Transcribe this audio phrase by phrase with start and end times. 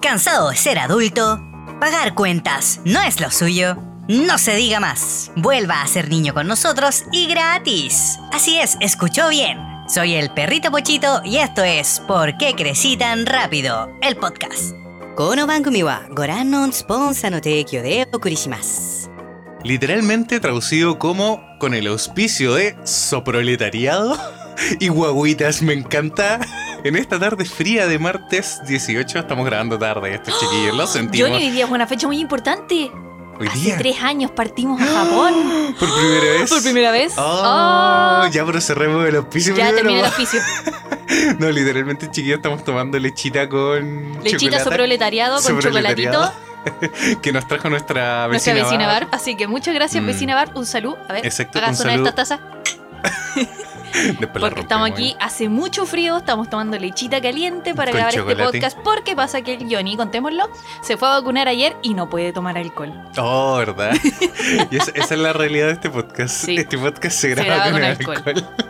[0.00, 1.40] ¿Cansado de ser adulto?
[1.80, 3.76] ¿Pagar cuentas no es lo suyo?
[4.08, 5.32] No se diga más.
[5.36, 8.18] Vuelva a ser niño con nosotros y gratis.
[8.32, 9.58] Así es, escuchó bien.
[9.88, 13.90] Soy el perrito Pochito y esto es ¿Por qué crecí tan rápido?
[14.02, 14.74] El podcast.
[15.16, 19.08] この番組はご覧のスポンサーの提供でお送りします。
[19.62, 24.18] Literalmente traducido como con el auspicio de soproletariado
[24.79, 25.61] y guaguitas.
[25.61, 26.39] Me encanta.
[26.83, 30.75] En esta tarde fría de martes 18 estamos grabando tarde esto, chiquillos.
[30.77, 31.29] Lo sentimos.
[31.29, 32.91] Johnny, hoy día es una fecha muy importante.
[33.39, 33.77] Hoy Hace día.
[33.77, 35.33] tres años partimos a Japón.
[35.79, 36.49] Por primera vez.
[36.49, 37.13] Por primera vez.
[37.17, 37.41] Oh,
[38.23, 40.39] Oh, ya, pero cerremos el auspicio ya termina el auspicio.
[41.39, 44.13] No, literalmente, chiquillos, estamos tomando lechita con.
[44.23, 46.31] Lechita chocolate, soproletariado con chocolatito.
[47.23, 48.65] Que nos trajo nuestra Nuestra vecina.
[48.69, 49.05] vecina Bar.
[49.05, 49.15] Bar.
[49.19, 50.07] Así que muchas gracias, Mm.
[50.07, 50.51] vecina Bar.
[50.55, 50.97] Un saludo.
[51.09, 52.09] A ver, Exacto, haga sonar saludo.
[52.09, 52.39] esta taza.
[54.19, 58.41] Después Porque estamos aquí, hace mucho frío, estamos tomando lechita caliente para Con grabar chocolate.
[58.43, 58.77] este podcast.
[58.83, 60.49] Porque pasa que el Johnny, contémoslo,
[60.81, 62.93] se fue a vacunar ayer y no puede tomar alcohol.
[63.17, 63.91] Oh, ¿verdad?
[64.71, 66.35] y esa, esa es la realidad de este podcast.
[66.45, 66.55] Sí.
[66.57, 68.17] Este podcast se graba, graba con, con alcohol.
[68.25, 68.65] alcohol.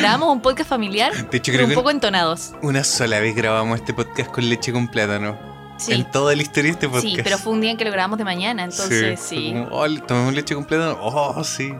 [0.00, 2.52] Grabamos un podcast familiar, De hecho, pero creo un que poco entonados.
[2.62, 5.36] una sola vez grabamos este podcast con leche con plátano.
[5.76, 5.92] Sí.
[5.92, 7.04] En toda la historia de este podcast.
[7.06, 9.52] Sí, pero fue un día en que lo grabamos de mañana, entonces fue sí.
[9.52, 10.96] como, oh, tomemos leche con plátano.
[11.00, 11.74] Oh, sí.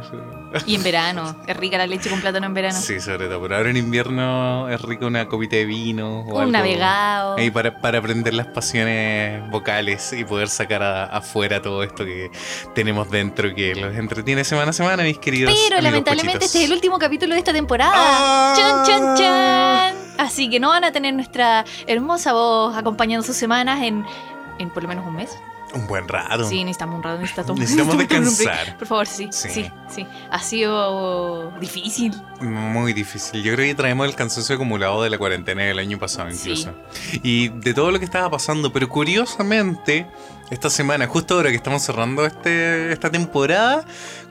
[0.67, 2.79] Y en verano, es rica la leche con plátano en verano.
[2.79, 3.41] Sí, sobre todo.
[3.43, 6.21] Pero ahora en invierno es rico una copita de vino.
[6.21, 7.37] O un algo navegado.
[7.37, 12.31] Ahí para, para aprender las pasiones vocales y poder sacar a- afuera todo esto que
[12.75, 15.53] tenemos dentro que los entretiene semana a semana, mis queridos.
[15.53, 16.47] Pero amigos lamentablemente pochitos.
[16.47, 17.93] este es el último capítulo de esta temporada.
[17.95, 18.55] ¡Ah!
[18.57, 19.95] ¡Chan, chan, chan!
[20.19, 24.05] Así que no van a tener nuestra hermosa voz acompañando sus semanas en,
[24.59, 25.37] en por lo menos un mes.
[25.75, 26.45] Un buen rato.
[26.49, 28.79] Sí, necesitamos un rato, necesitamos, Necesitamos descansar.
[28.79, 29.49] Por favor, sí, Sí.
[29.51, 32.13] sí, sí, Ha sido difícil.
[32.41, 33.43] Muy difícil.
[33.43, 36.73] Yo creo que traemos el cansancio acumulado de la cuarentena del año pasado incluso.
[37.23, 38.73] Y de todo lo que estaba pasando.
[38.73, 40.07] Pero curiosamente,
[40.51, 43.85] esta semana, justo ahora que estamos cerrando este, esta temporada,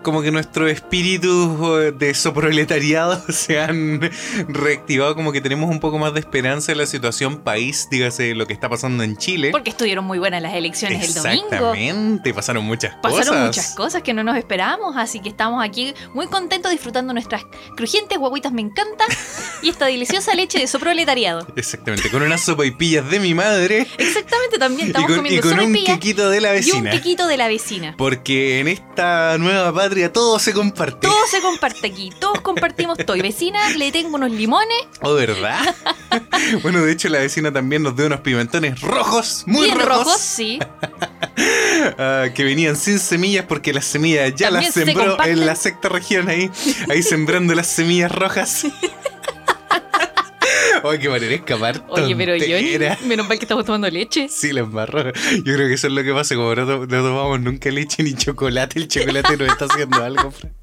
[0.04, 4.02] como que nuestros espíritus eh, de soproletariado se han
[4.48, 8.46] reactivado, como que tenemos un poco más de esperanza en la situación país, dígase lo
[8.46, 9.50] que está pasando en Chile.
[9.52, 11.46] Porque estuvieron muy buenas las elecciones el domingo.
[11.46, 13.46] Exactamente, pasaron muchas Pasaron cosas.
[13.48, 17.44] muchas cosas que no nos esperábamos, así que estamos aquí muy contentos disfrutando nuestras
[17.76, 19.06] crujientes guaguitas, me encanta,
[19.62, 21.48] y esta deliciosa leche de soproletariado.
[21.56, 25.60] Exactamente, con unas sopaipillas de mi madre Exactamente, también y estamos con, y comiendo con
[25.60, 26.92] un quequito de la y un vecina.
[26.92, 27.96] quequito de la vecina.
[27.98, 31.08] Porque en esta nueva patria todo se comparte.
[31.08, 33.16] Todo se comparte aquí, todos compartimos todo.
[33.16, 34.64] Y vecina, le tengo unos limones
[35.02, 35.76] ¿Oh, verdad?
[36.64, 40.22] bueno, de hecho la vecina también nos dio unos pimentones rojos, muy bien rojos, rojos,
[40.22, 40.60] sí.
[41.98, 45.56] ah, que venían sin semillas porque las semillas ya También las se sembró en la
[45.56, 46.50] sexta región ahí,
[46.90, 48.66] ahí sembrando las semillas rojas.
[50.84, 51.86] Ay, qué manera de escapar.
[51.90, 52.58] Oye, pero yo,
[53.06, 54.28] menos mal que estamos tomando leche.
[54.30, 55.12] Sí, la embarró.
[55.14, 58.14] Yo creo que eso es lo que pasa, como no, no tomamos nunca leche ni
[58.14, 60.32] chocolate, el chocolate nos está haciendo algo.
[60.32, 60.54] Fran.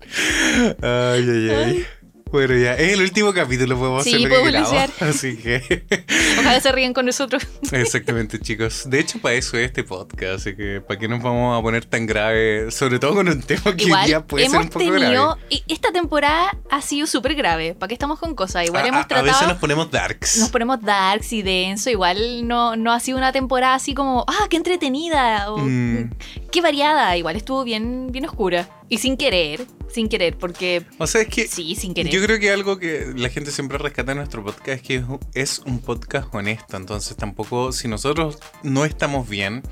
[0.83, 1.87] Ay, ay, ay.
[2.33, 4.91] Bueno, ya, es el último capítulo, podemos Sí, hacer.
[5.01, 5.85] Así que,
[6.39, 7.45] Ojalá se ríen con nosotros.
[7.73, 8.85] exactamente, chicos.
[8.89, 11.85] De hecho, para eso es este podcast, así que, ¿para qué nos vamos a poner
[11.87, 12.71] tan grave?
[12.71, 15.01] Sobre todo con un tema que Igual ya puede ser hemos un poco tenido.
[15.27, 15.41] grave.
[15.49, 17.75] y Esta temporada ha sido súper grave.
[17.75, 18.65] ¿Para qué estamos con cosas?
[18.65, 19.27] Igual A- hemos a, a tratado.
[19.33, 20.39] veces nos ponemos darks.
[20.39, 21.91] nos ponemos darks y denso.
[21.91, 25.51] Igual no, no ha sido una temporada así como, ah, qué entretenida.
[25.53, 26.11] O, Mm.
[26.53, 27.17] Qué variada.
[27.17, 28.69] Igual estuvo bien, bien oscura.
[28.89, 32.13] Y sin querer, sin querer, porque O sea, es que sí, sin querer.
[32.13, 35.05] Yo creo que algo que la gente siempre rescata en nuestro podcast es que
[35.35, 36.77] es un podcast honesto.
[36.77, 39.63] Entonces, tampoco, si nosotros no estamos bien,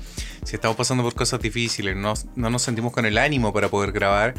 [0.43, 3.91] si estamos pasando por cosas difíciles, no, no nos sentimos con el ánimo para poder
[3.91, 4.35] grabar,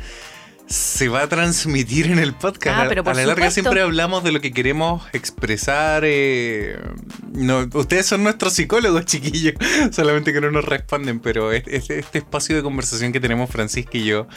[0.71, 2.79] se va a transmitir en el podcast.
[2.79, 3.61] Ah, A- pero por a la larga supuesto.
[3.63, 6.05] siempre hablamos de lo que queremos expresar.
[6.07, 6.79] eh,
[7.33, 9.55] no, ustedes son nuestros psicólogos, chiquillos.
[9.91, 13.99] Solamente que no nos responden, pero es- es- este espacio de conversación que tenemos Francisca
[13.99, 14.29] y yo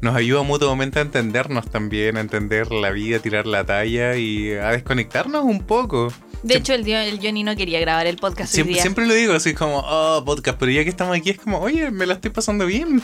[0.00, 4.50] nos ayuda mutuamente a entendernos también, a entender la vida, a tirar la talla y
[4.52, 6.10] a desconectarnos un poco.
[6.42, 8.82] De hecho, el, el Johnny no quería grabar el podcast hoy Siempre, día.
[8.82, 11.90] siempre lo digo así como, oh, podcast, pero ya que estamos aquí es como, oye,
[11.92, 13.00] me la estoy pasando bien.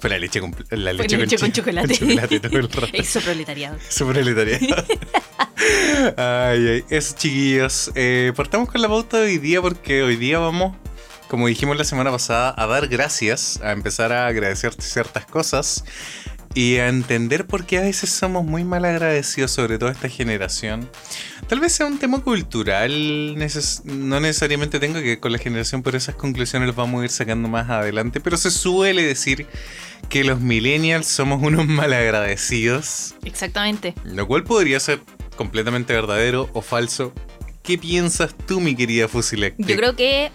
[0.00, 1.86] Fue la leche con, la leche leche con chocolate.
[1.98, 2.88] con chocolate todo el rato.
[2.92, 3.78] Eso proletariado.
[3.88, 4.84] Su proletariado.
[6.16, 7.90] ay, ay, eso chiquillos.
[7.94, 10.76] Eh, partamos con la pauta de hoy día porque hoy día vamos,
[11.28, 15.84] como dijimos la semana pasada, a dar gracias, a empezar a agradecer ciertas cosas
[16.54, 20.88] y a entender por qué a veces somos muy mal agradecidos, sobre todo esta generación.
[21.48, 22.90] Tal vez sea un tema cultural,
[23.36, 27.04] neces- no necesariamente tenga que ver con la generación, pero esas conclusiones las vamos a
[27.04, 28.20] ir sacando más adelante.
[28.20, 29.46] Pero se suele decir
[30.08, 33.14] que los millennials somos unos malagradecidos.
[33.24, 33.94] Exactamente.
[34.04, 35.00] Lo cual podría ser
[35.36, 37.12] completamente verdadero o falso.
[37.62, 39.54] ¿Qué piensas tú, mi querida Fusilec?
[39.58, 40.30] Yo creo que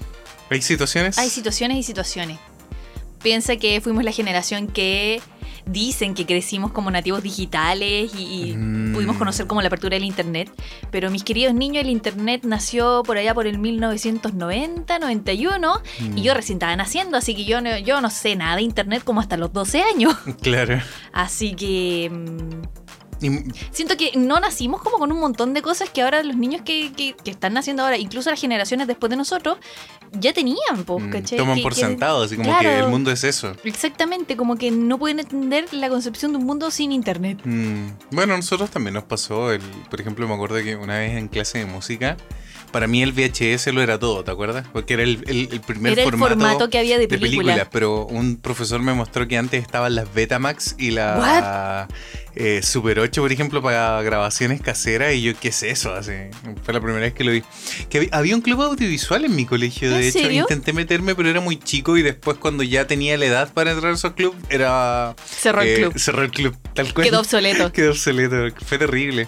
[0.50, 1.18] ¿Hay situaciones?
[1.20, 2.40] Hay situaciones y situaciones.
[3.22, 5.22] Piensa que fuimos la generación que
[5.72, 8.22] dicen que crecimos como nativos digitales y,
[8.52, 8.94] y Mm.
[8.94, 10.52] pudimos conocer como la apertura del Internet.
[10.92, 15.82] Pero mis queridos niños, el Internet nació por allá por el 1990, 91
[16.16, 19.04] y yo recién estaba naciendo, así que yo no, yo no sé nada de Internet
[19.04, 20.16] como hasta los 12 años.
[20.42, 20.80] Claro.
[21.14, 22.10] Así que...
[22.12, 22.79] mm,
[23.72, 26.92] Siento que no nacimos como con un montón de cosas que ahora los niños que,
[26.94, 29.58] que- que están naciendo ahora, incluso las generaciones después de nosotros,
[30.14, 31.38] ya tenían, pues, ¿cachai?
[31.38, 32.70] toman Que- por sentado, así como Claro.
[32.70, 33.54] que el mundo es eso.
[33.64, 37.40] Exactamente, como que no pueden entender la concepción de un mundo sin internet.
[37.44, 41.18] Mm, Bueno, a nosotros también nos pasó, el, por ejemplo, me acuerdo que una vez
[41.18, 42.18] en clase de música,
[42.72, 44.66] para mí el VHS lo era todo, ¿te acuerdas?
[44.72, 47.54] Porque era el, el- el primer Era el formato, formato que había de de película.
[47.54, 51.88] película, pero un profesor me mostró que antes estaban las Betamax y la
[52.36, 55.94] eh, Super 8, por ejemplo, para grabaciones caseras, y yo, ¿qué es eso?
[55.94, 56.12] Así,
[56.64, 57.44] fue la primera vez que lo vi.
[57.90, 60.42] Que había, un club audiovisual en mi colegio, de ¿En hecho, serio?
[60.44, 63.92] intenté meterme, pero era muy chico, y después cuando ya tenía la edad para entrar
[63.92, 65.16] a esos clubs, era...
[65.26, 65.98] Cerró el eh, club.
[66.00, 67.08] Cerró el club, tal cual.
[67.08, 67.72] Quedó obsoleto.
[67.74, 69.28] Quedó obsoleto, fue terrible.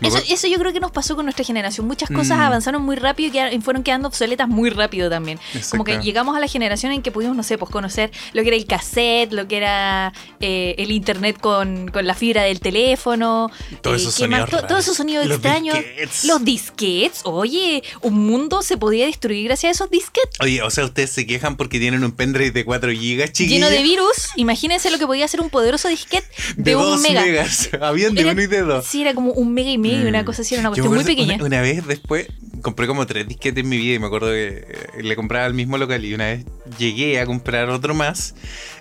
[0.00, 1.86] Eso, eso yo creo que nos pasó con nuestra generación.
[1.86, 2.42] Muchas cosas Mm.
[2.42, 5.38] avanzaron muy rápido y quedaron- y fueron quedando obsoletas muy rápido también.
[5.70, 8.48] Como que llegamos a la generación en que pudimos, no sé, pues conocer lo que
[8.48, 13.50] era el cassette, lo que era eh, el internet con, con la fibra del teléfono.
[13.80, 14.66] Todos eh, esos sonidos To-.
[14.66, 15.76] Todos esos sonidos Los extraños.
[15.76, 16.24] disquetes.
[16.24, 17.20] Los disquets.
[17.24, 20.40] Oye, un mundo se podía destruir gracias a esos disquets.
[20.40, 23.52] Oye, o sea, ustedes se quejan porque tienen un pendrive de 4 GB, chiquillos.
[23.52, 24.30] Lleno de virus.
[24.36, 26.26] Imagínense lo que podía hacer un poderoso disquete
[26.56, 27.22] de, de un 2 mega.
[27.22, 27.70] megas.
[27.80, 28.84] Habían de Era- uno y de dos.
[28.86, 30.08] Sí, era como un mega y medio, Mm.
[30.08, 31.34] una cosa así, era una Yo cuestión muy pequeña.
[31.36, 32.26] Una, una vez después
[32.62, 35.54] compré como tres disquetes en mi vida y me acuerdo que eh, le compraba al
[35.54, 36.46] mismo local y una vez
[36.78, 38.34] llegué a comprar otro más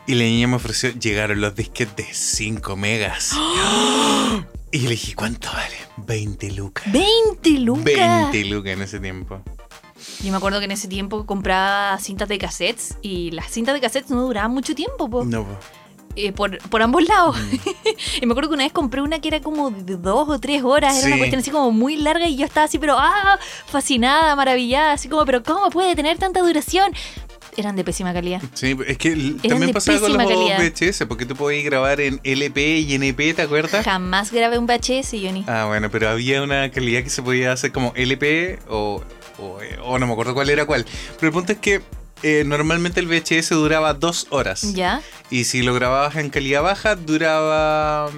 [0.07, 3.35] y la niña me ofreció, llegaron los disquetes de 5 megas.
[4.71, 5.75] y le dije, ¿cuánto vale?
[5.97, 6.91] 20 lucas.
[6.91, 8.31] 20 lucas.
[8.31, 9.41] 20 lucas en ese tiempo.
[10.23, 13.81] Yo me acuerdo que en ese tiempo compraba cintas de cassettes y las cintas de
[13.81, 15.59] cassettes no duraban mucho tiempo po, No, po.
[16.15, 17.37] Eh, por, por ambos lados.
[17.37, 17.55] Mm.
[18.21, 20.63] y me acuerdo que una vez compré una que era como de dos o tres
[20.63, 24.35] horas, era una cuestión así como muy larga y yo estaba así, pero ah, fascinada,
[24.35, 26.93] maravillada, así como, pero ¿cómo puede tener tanta duración?
[27.57, 28.41] Eran de pésima calidad.
[28.53, 30.57] Sí, es que Eran también pasaba con los calidad.
[30.57, 33.83] VHS, porque tú podías grabar en LP y NP, ¿te acuerdas?
[33.83, 35.43] Jamás grabé un VHS, Johnny.
[35.47, 39.03] Ah, bueno, pero había una calidad que se podía hacer como LP o,
[39.37, 40.85] o, o no me acuerdo cuál era cuál.
[41.19, 41.81] Pero el punto es que
[42.23, 44.73] eh, normalmente el VHS duraba dos horas.
[44.73, 45.01] ¿Ya?
[45.29, 48.09] Y si lo grababas en calidad baja, duraba.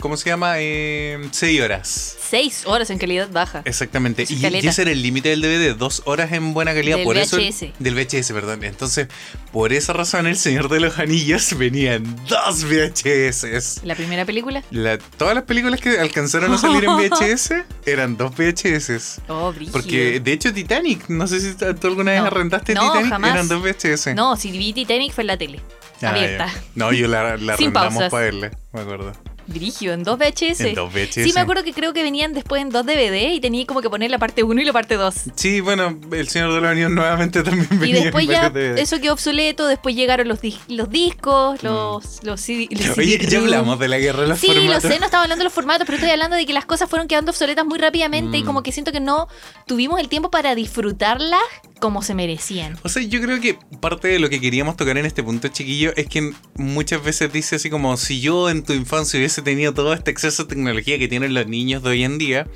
[0.00, 0.54] ¿Cómo se llama?
[0.58, 2.16] Eh, seis horas.
[2.28, 3.62] Seis horas en calidad baja.
[3.64, 4.22] Exactamente.
[4.22, 6.96] Eso es Y, ese era el límite del DVD, dos horas en buena calidad.
[6.96, 7.72] Del por eso VHS.
[7.78, 8.64] del VHS, perdón.
[8.64, 9.08] Entonces,
[9.52, 13.82] por esa razón, El Señor de los Anillos venían dos VHS.
[13.84, 14.62] La primera película.
[14.70, 17.52] La- todas las películas que alcanzaron a salir en VHS
[17.86, 19.20] eran dos VHS.
[19.28, 19.72] Oh, brígido.
[19.72, 22.26] Porque, de hecho, Titanic, no sé si tú alguna vez No.
[22.26, 23.30] arrendaste No, Titanic, jamás.
[23.32, 24.14] eran dos VHS.
[24.14, 25.60] No, si vi Titanic fue en la tele.
[26.02, 26.46] Ah, abierta.
[26.46, 26.62] ya.
[26.76, 29.12] No, yo la, la arrendamos para verla, me acuerdo.
[29.50, 30.60] Brígido, en dos VHS.
[30.60, 31.14] En dos VHS.
[31.24, 33.90] Sí, me acuerdo que creo que venían después en dos DVD y tenía como que
[33.90, 35.14] poner la parte 1 y la parte 2.
[35.36, 38.78] Sí, bueno, El Señor de los Anillos nuevamente también Y venía después en ya DVD.
[38.78, 42.68] eso quedó obsoleto, después llegaron los, dis- los discos, los, los CD.
[42.70, 43.30] los Oye, CD-ROM.
[43.30, 44.84] ya hablamos de la guerra de los Sí, formatos.
[44.84, 46.88] lo sé, no estaba hablando de los formatos, pero estoy hablando de que las cosas
[46.88, 48.46] fueron quedando obsoletas muy rápidamente y Mm.
[48.46, 49.28] como que siento que no
[49.66, 51.40] tuvimos el tiempo para disfrutarlas
[51.80, 52.78] como se merecían.
[52.82, 55.92] O sea, yo creo que parte de lo que queríamos tocar en este punto, chiquillo,
[55.96, 59.92] es que muchas veces dice así como si yo en tu infancia hubiese tenido todo
[59.92, 62.46] este exceso de tecnología que tienen los niños de hoy en día,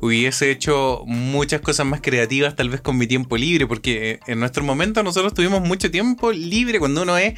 [0.00, 4.40] hubiese hecho muchas cosas más creativas tal vez con mi tiempo libre, porque eh, en
[4.40, 7.34] nuestro momento nosotros tuvimos mucho tiempo libre cuando uno es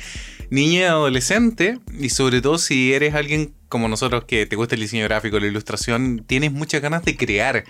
[0.50, 4.80] niño y adolescente, y sobre todo si eres alguien como nosotros que te gusta el
[4.80, 7.64] diseño gráfico, la ilustración, tienes muchas ganas de crear.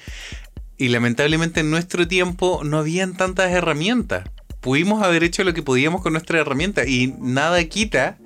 [0.76, 4.28] Y lamentablemente en nuestro tiempo no habían tantas herramientas.
[4.60, 8.18] Pudimos haber hecho lo que podíamos con nuestra herramienta y nada quita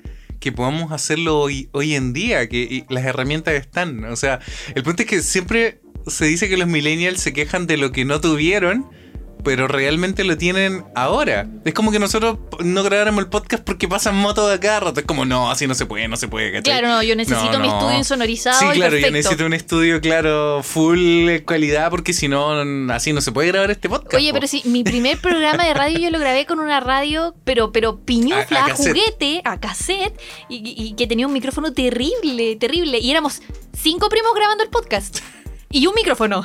[0.43, 4.05] que podamos hacerlo hoy, hoy en día, que las herramientas están.
[4.07, 4.41] O sea,
[4.75, 8.05] el punto es que siempre se dice que los millennials se quejan de lo que
[8.05, 8.91] no tuvieron,
[9.45, 11.49] pero realmente lo tienen ahora.
[11.65, 15.01] Es como que nosotros no grabáramos el podcast porque pasan motos de cada rato.
[15.01, 16.63] Es como, no, así no se puede, no se puede, ¿cachai?
[16.81, 17.75] Claro, no, yo necesito No, mi no.
[17.79, 22.53] estudio insonorizado Sí, y claro, yo necesito un estudio, claro, full calidad, porque si no,
[22.93, 24.15] así no se puede grabar este podcast.
[24.15, 24.35] Oye, po.
[24.35, 28.01] pero sí, mi primer programa de radio yo lo grabé con una radio, pero, pero
[28.01, 30.19] piñufla, A- a, juguete, a cassette,
[30.49, 32.99] y- y que tenía un micrófono terrible, terrible.
[32.99, 33.43] Y éramos
[33.77, 35.19] cinco primos grabando el podcast.
[35.73, 36.45] Y un micrófono.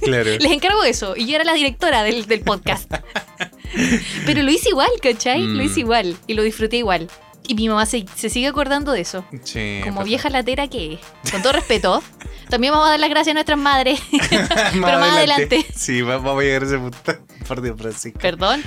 [0.00, 0.30] Claro.
[0.38, 1.14] Les encargo eso.
[1.16, 2.92] Y yo era la directora del, del podcast.
[4.26, 5.42] Pero lo hice igual, ¿cachai?
[5.42, 5.66] Lo Mm.
[5.66, 6.16] hice igual.
[6.26, 7.08] Y lo disfruté igual.
[7.46, 9.24] Y mi mamá se, se sigue acordando de eso.
[9.44, 11.30] Sí, Como vieja latera que es.
[11.30, 12.02] Con todo respeto.
[12.48, 14.00] También vamos a dar las gracias a nuestras madres.
[14.30, 15.64] Pero más adelante.
[15.74, 16.98] Sí, va- vamos a llegar a ese punto.
[17.46, 18.18] Por Dios, Francisco.
[18.18, 18.62] Perdón.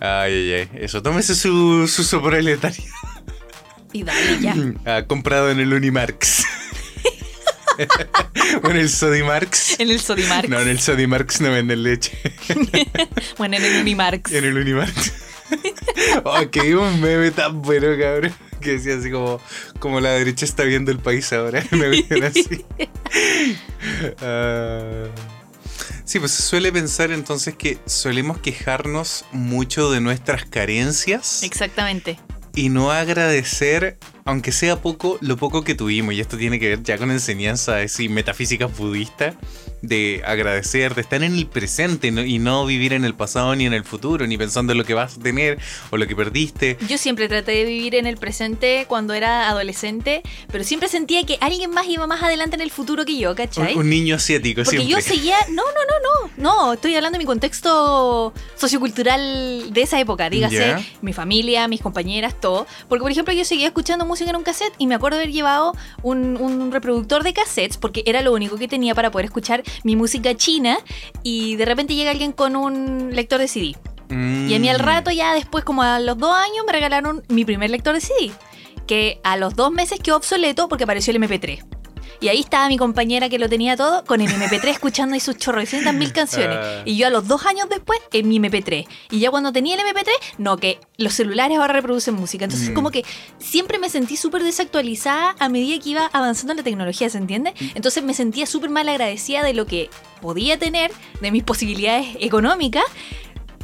[0.00, 0.68] Ay, ay, ay.
[0.74, 2.84] Eso, tómese su, su soproletario.
[3.92, 4.54] Y dale ya.
[4.86, 6.44] Ah, comprado en el Unimarx.
[8.62, 9.80] O en el Sodimarx.
[9.80, 10.48] En el Sodimarx.
[10.48, 12.12] No, en el Sodimarx no venden leche.
[13.38, 14.32] Bueno, en el Unimarx.
[14.32, 15.12] En el Unimarx.
[16.24, 18.34] oh, que vi un meme tan bueno, cabrón.
[18.60, 19.40] Que decía así como,
[19.78, 21.64] como la derecha está viendo el país ahora.
[21.70, 22.64] Me veían así.
[24.22, 25.04] Ah.
[26.04, 32.18] sí, pues se suele pensar entonces que solemos quejarnos mucho de nuestras carencias Exactamente.
[32.54, 36.14] Y no agradecer, aunque sea poco, lo poco que tuvimos.
[36.14, 39.34] Y esto tiene que ver ya con enseñanza así, metafísicas budistas,
[39.86, 42.22] de agradecer, de estar en el presente ¿no?
[42.22, 44.94] y no vivir en el pasado ni en el futuro, ni pensando en lo que
[44.94, 45.58] vas a tener
[45.90, 46.76] o lo que perdiste.
[46.88, 51.38] Yo siempre traté de vivir en el presente cuando era adolescente, pero siempre sentía que
[51.40, 53.74] alguien más iba más adelante en el futuro que yo, ¿cachai?
[53.74, 54.90] un niño asiático Porque siempre.
[54.90, 55.36] yo seguía.
[55.48, 56.30] No, no, no, no.
[56.36, 60.30] No, estoy hablando de mi contexto sociocultural de esa época.
[60.30, 62.66] Dígase, mi familia, mis compañeras, todo.
[62.88, 65.72] Porque, por ejemplo, yo seguía escuchando música en un cassette y me acuerdo haber llevado
[66.02, 69.96] un, un reproductor de cassettes porque era lo único que tenía para poder escuchar mi
[69.96, 70.78] música china.
[71.22, 73.76] Y de repente llega alguien con un lector de CD.
[74.10, 74.84] Y a mí al Mm.
[74.84, 78.30] rato, ya después, como a los dos años, me regalaron mi primer lector de CD.
[78.86, 81.64] Que a los dos meses quedó obsoleto porque apareció el MP3.
[82.24, 85.36] Y ahí estaba mi compañera que lo tenía todo con el MP3 escuchando ahí sus
[85.36, 86.56] chorrocientas mil canciones.
[86.58, 86.82] Ah.
[86.86, 88.86] Y yo a los dos años después en mi MP3.
[89.10, 92.44] Y ya cuando tenía el MP3, no, que los celulares ahora reproducen música.
[92.46, 92.72] Entonces Mm.
[92.74, 93.04] como que
[93.36, 97.52] siempre me sentí súper desactualizada a medida que iba avanzando la tecnología, ¿se entiende?
[97.60, 97.64] Mm.
[97.74, 99.90] Entonces me sentía súper mal agradecida de lo que
[100.22, 102.84] podía tener, de mis posibilidades económicas.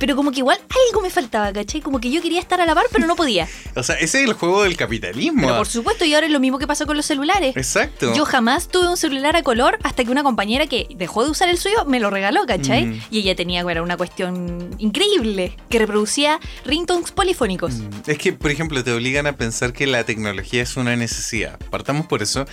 [0.00, 1.80] Pero como que igual algo me faltaba, ¿cachai?
[1.82, 3.46] Como que yo quería estar a la par, pero no podía.
[3.76, 5.42] O sea, ese es el juego del capitalismo.
[5.42, 7.56] Pero por supuesto, y ahora es lo mismo que pasa con los celulares.
[7.56, 8.12] Exacto.
[8.14, 11.48] Yo jamás tuve un celular a color hasta que una compañera que dejó de usar
[11.48, 12.86] el suyo me lo regaló, ¿cachai?
[12.86, 13.00] Mm.
[13.10, 17.74] Y ella tenía era una cuestión increíble que reproducía ringtones polifónicos.
[17.74, 21.58] Mm, Es que, por ejemplo, te obligan a pensar que la tecnología es una necesidad.
[21.70, 22.46] Partamos por eso.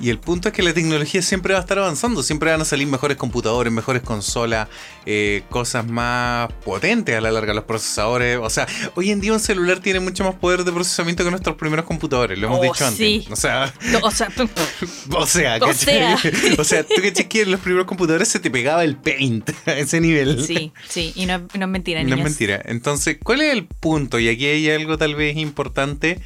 [0.00, 2.22] Y el punto es que la tecnología siempre va a estar avanzando.
[2.22, 4.68] Siempre van a salir mejores computadores, mejores consolas,
[5.04, 8.38] eh, cosas más potentes a la larga, los procesadores.
[8.40, 11.56] O sea, hoy en día un celular tiene mucho más poder de procesamiento que nuestros
[11.56, 12.38] primeros computadores.
[12.38, 12.98] Lo hemos Oh, dicho antes.
[12.98, 13.26] sí.
[13.30, 14.28] O sea, No, O sea,
[15.10, 16.18] o sea, O sea.
[16.58, 19.72] o sea, tú que que en los primeros computadores se te pegaba el paint a
[19.78, 20.44] ese nivel.
[20.46, 22.18] sí, sí, y no, es- no es mentira, No niñas.
[22.20, 22.62] es mentira.
[22.66, 24.18] Entonces, ¿cuál es el punto?
[24.18, 26.20] Y aquí hay algo tal vez importante.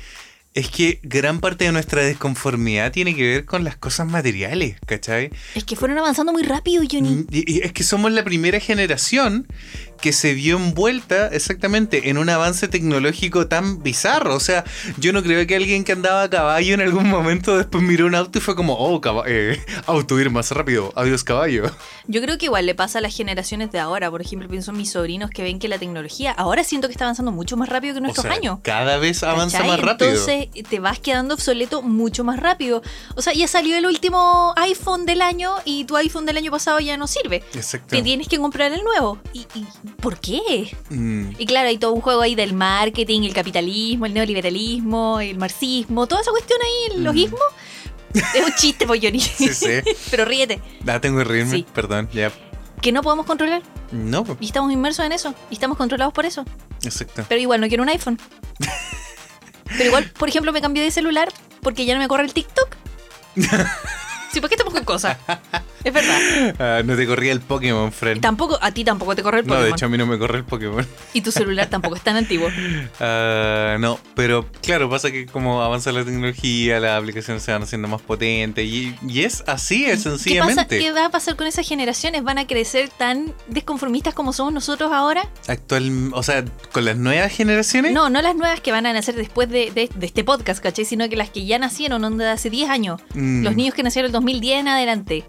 [0.55, 5.29] Es que gran parte de nuestra desconformidad tiene que ver con las cosas materiales, ¿cachai?
[5.55, 7.27] Es que fueron avanzando muy rápido, Johnny.
[7.31, 9.47] Y, y es que somos la primera generación
[10.01, 14.35] que se vio envuelta exactamente en un avance tecnológico tan bizarro.
[14.35, 14.65] O sea,
[14.99, 18.15] yo no creo que alguien que andaba a caballo en algún momento después miró un
[18.15, 21.71] auto y fue como, oh, eh, auto ir más rápido, adiós caballo.
[22.07, 24.11] Yo creo que igual le pasa a las generaciones de ahora.
[24.11, 27.05] Por ejemplo, pienso en mis sobrinos que ven que la tecnología ahora siento que está
[27.05, 28.59] avanzando mucho más rápido que O nuestros sea, años.
[28.63, 29.71] cada vez avanza ¿Cachai?
[29.71, 30.11] más rápido.
[30.11, 32.83] Entonces te vas quedando obsoleto mucho más rápido.
[33.15, 36.79] O sea, ya salió el último iPhone del año y tu iPhone del año pasado
[36.81, 37.43] ya no sirve.
[37.55, 37.89] Exacto.
[37.97, 39.19] Te tienes que comprar el nuevo.
[39.33, 39.67] ¿Y, y
[40.01, 40.77] por qué?
[40.91, 41.31] Mm.
[41.39, 46.07] Y claro, hay todo un juego ahí del marketing, el capitalismo, el neoliberalismo, el marxismo,
[46.07, 47.05] toda esa cuestión ahí, el Mm.
[47.05, 47.39] logismo.
[48.15, 49.21] Es un chiste, pues, Johnny.
[49.37, 49.67] Sí, sí.
[50.11, 50.61] Pero ríete.
[50.87, 51.67] Ah, tengo que reírme, Sí.
[51.75, 52.33] perdón, ya.
[52.81, 53.63] Que no podemos controlar.
[53.93, 55.35] No, pues, Y estamos inmersos en eso.
[55.51, 56.45] Y estamos controlados por eso.
[56.83, 57.25] exacto.
[57.29, 58.19] Pero igual no quiero un iPhone.
[59.65, 62.77] Pero igual, por ejemplo, me cambié de celular porque ya no me corre el TikTok.
[64.33, 65.17] Sí, ¿por qué estamos con cosas?
[65.85, 66.19] Es verdad.
[66.59, 68.21] Ah, no te corría el Pokémon, friend.
[68.21, 69.65] Tampoco, a ti tampoco te corre el No, Pokémon.
[69.65, 70.87] de hecho a mí no me corre el Pokémon.
[71.15, 72.49] Y tu celular tampoco es tan antiguo.
[73.01, 77.89] Ah, no, pero claro, pasa que como avanza la tecnología, las aplicaciones se van haciendo
[77.89, 80.79] más potentes y, y es así, es ¿Qué, pasa, sencillamente.
[80.79, 82.23] ¿Qué va a pasar con esas generaciones?
[82.23, 85.29] ¿Van a crecer tan desconformistas como somos nosotros ahora?
[85.49, 87.93] Actual, o sea, con las nuevas generaciones.
[87.93, 90.85] No, no las nuevas que van a nacer después de, de- de este podcast, ¿cachai?
[90.85, 93.01] Sino que las que ya nacieron onda, hace 10 años.
[93.15, 93.45] Mm.
[93.45, 95.25] Los niños que nacieron 2010 en adelante.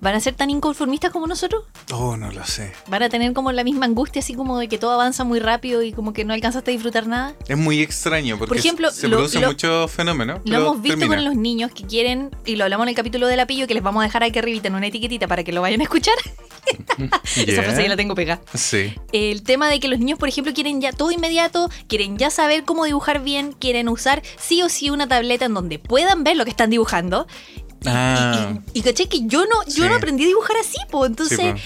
[0.00, 1.64] ¿Van a ser tan inconformistas como nosotros?
[1.92, 2.72] Oh, no lo sé.
[2.86, 5.82] ¿Van a tener como la misma angustia, así como de que todo avanza muy rápido
[5.82, 7.34] y como que no alcanzaste a disfrutar nada?
[7.48, 10.40] Es muy extraño porque Por ejemplo, se producen muchos fenómenos.
[10.44, 11.16] Lo hemos visto termina.
[11.16, 13.82] con los niños que quieren, y lo hablamos en el capítulo del apillo, que les
[13.82, 16.14] vamos a dejar aquí arribita en una etiquetita para que lo vayan a escuchar.
[17.36, 18.40] Esa frase ya la tengo pegada.
[18.54, 18.94] Sí.
[19.12, 22.64] El tema de que los niños, por ejemplo, quieren ya todo inmediato, quieren ya saber
[22.64, 26.44] cómo dibujar bien, quieren usar sí o sí una tableta en donde puedan ver lo
[26.44, 27.26] que están dibujando.
[27.82, 28.52] Y, Ah.
[28.74, 29.88] y, y- y caché que yo no, yo Sí.
[29.88, 31.58] no aprendí a dibujar así, pues Sí, entonces po.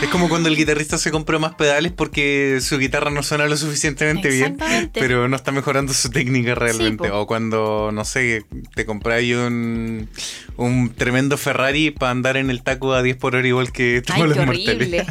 [0.00, 3.56] Es como cuando el guitarrista se compra más pedales porque su guitarra no suena lo
[3.56, 4.56] suficientemente bien,
[4.92, 7.10] pero no está mejorando su técnica realmente.
[7.10, 8.44] o cuando, no sé,
[8.76, 10.08] te compráis un,
[10.56, 14.20] un tremendo Ferrari para andar en el taco a 10 por hora igual que todos
[14.20, 14.76] Ay, los qué mortales.
[14.76, 15.06] horrible.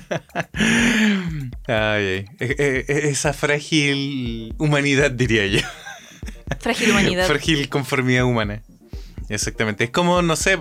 [1.67, 2.25] Ay, ay.
[2.39, 5.59] Eh, eh, eh, Esa frágil humanidad, diría yo.
[6.59, 7.27] Frágil humanidad.
[7.27, 8.61] Frágil conformidad humana.
[9.29, 9.86] Exactamente.
[9.86, 10.58] Es como, no sé,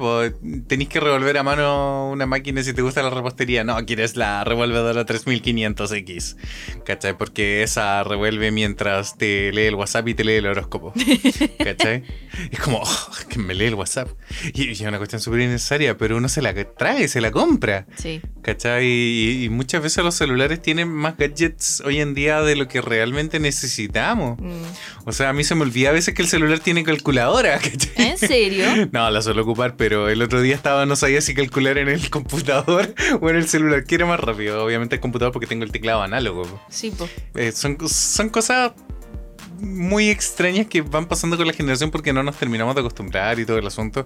[0.67, 3.65] tenéis que revolver a mano una máquina si te gusta la repostería.
[3.65, 6.37] No, quieres la revolvedora 3500X.
[6.85, 7.17] ¿Cachai?
[7.17, 10.93] Porque esa revuelve mientras te lee el WhatsApp y te lee el horóscopo.
[11.59, 12.05] ¿Cachai?
[12.51, 14.09] Es como, oh, que me lee el WhatsApp.
[14.55, 17.87] Y, y es una cuestión súper innecesaria, pero uno se la trae, se la compra.
[17.97, 18.21] Sí.
[18.43, 18.87] ¿Cachai?
[18.87, 22.81] Y, y muchas veces los celulares tienen más gadgets hoy en día de lo que
[22.81, 24.39] realmente necesitamos.
[24.41, 24.63] Mm.
[25.07, 27.93] O sea, a mí se me olvida a veces que el celular tiene calculadora, ¿cachai?
[27.97, 28.54] ¿En serio?
[28.93, 32.11] No, la suelo ocupar, pero el otro día estaba, no sabía si calcular en el
[32.11, 33.85] computador o en el celular.
[33.85, 34.65] ¿Qué era más rápido?
[34.65, 36.61] Obviamente el computador porque tengo el teclado análogo.
[36.69, 37.09] Sí, po.
[37.35, 38.73] Eh, son, son cosas
[39.61, 43.47] muy extrañas que van pasando con la generación porque no nos terminamos de acostumbrar y
[43.47, 44.05] todo el asunto.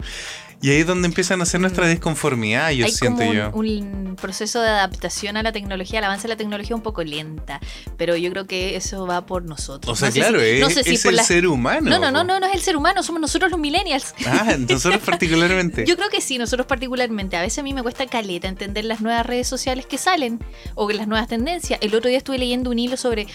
[0.60, 3.50] Y ahí es donde empiezan a hacer nuestra desconformidad, yo Hay siento como un, yo.
[3.52, 7.60] un proceso de adaptación a la tecnología, al avance de la tecnología un poco lenta,
[7.96, 9.92] pero yo creo que eso va por nosotros.
[9.92, 11.88] O sea, No claro, si- es, no sé si es el ser humano.
[11.90, 14.14] No, no, no, no, no es el ser humano, somos nosotros los millennials.
[14.26, 15.84] Ah, nosotros particularmente.
[15.86, 17.36] Yo creo que sí, nosotros particularmente.
[17.36, 20.40] A veces a mí me cuesta caleta entender las nuevas redes sociales que salen
[20.74, 21.78] o las nuevas tendencias.
[21.82, 23.28] El otro día estuve leyendo un hilo sobre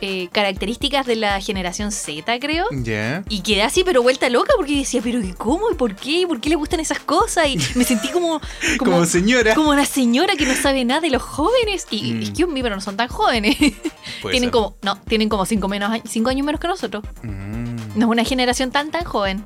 [0.00, 2.66] eh, características de la generación Z, creo.
[2.70, 3.22] Ya.
[3.28, 5.70] Y quedé así, pero vuelta loca, porque decía, pero ¿y cómo?
[5.70, 6.20] ¿Y por qué?
[6.22, 7.46] ¿Y por qué le gustan esas cosas?
[7.48, 8.40] Y me sentí como,
[8.78, 9.54] Como, como, señora.
[9.54, 11.86] como una señora que no sabe nada de los jóvenes.
[11.90, 12.22] Y Mm.
[12.22, 13.56] es que mí, pero no son tan jóvenes.
[14.22, 14.50] Puede tienen ser.
[14.50, 17.04] como, no, tienen como cinco, menos, cinco años menos que nosotros.
[17.22, 19.44] Mm, No es una generación tan, tan joven.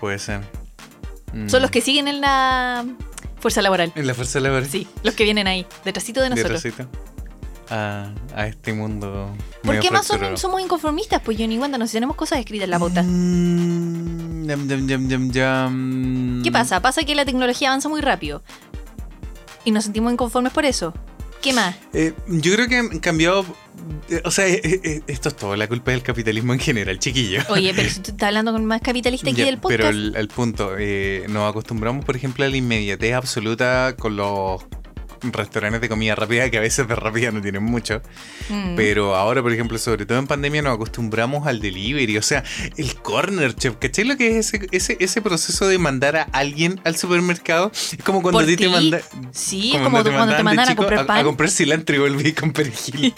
[0.00, 0.40] puede ser.
[1.32, 1.48] Mm.
[1.48, 2.84] Son los que siguen en la
[3.40, 3.92] fuerza laboral.
[3.94, 4.68] En la fuerza laboral.
[4.68, 6.62] Sí, los que vienen ahí, detrásito de nosotros.
[6.62, 7.15] Detrásito.
[7.68, 9.34] A, a este mundo.
[9.62, 11.20] ¿Por qué más somos, somos inconformistas?
[11.24, 13.02] Pues Johnny, cuéntanos, si tenemos cosas escritas en la bota.
[13.02, 16.42] Mm, yam, yam, yam, yam, yam.
[16.44, 16.80] ¿Qué pasa?
[16.80, 18.42] Pasa que la tecnología avanza muy rápido.
[19.64, 20.94] Y nos sentimos inconformes por eso.
[21.42, 21.74] ¿Qué más?
[21.92, 23.44] Eh, yo creo que han cambiado.
[24.08, 27.40] eh, O sea, eh, esto es todo la culpa del capitalismo en general, chiquillo.
[27.48, 29.78] Oye, pero si tú estás hablando con más capitalista aquí Ya, del podcast.
[29.82, 30.70] Pero el, el punto,
[31.28, 34.62] nos acostumbramos, por ejemplo, a la inmediatez absoluta con los
[35.22, 38.02] restaurantes de comida rápida, que a veces de rápida no tienen mucho.
[38.48, 38.76] Mm.
[38.76, 42.18] Pero ahora, por ejemplo, sobre todo en pandemia, nos acostumbramos al delivery.
[42.18, 42.44] O sea,
[42.76, 43.76] el corner chef.
[43.76, 47.70] ¿Cachai lo que es ese, ese, ese proceso de mandar a alguien al supermercado?
[47.72, 49.00] Es como cuando ¿Por a ti te mandan.
[49.32, 51.18] Sí, como cuando te a comprar pan.
[51.18, 53.14] A, comprar cilantro y volví con perejil.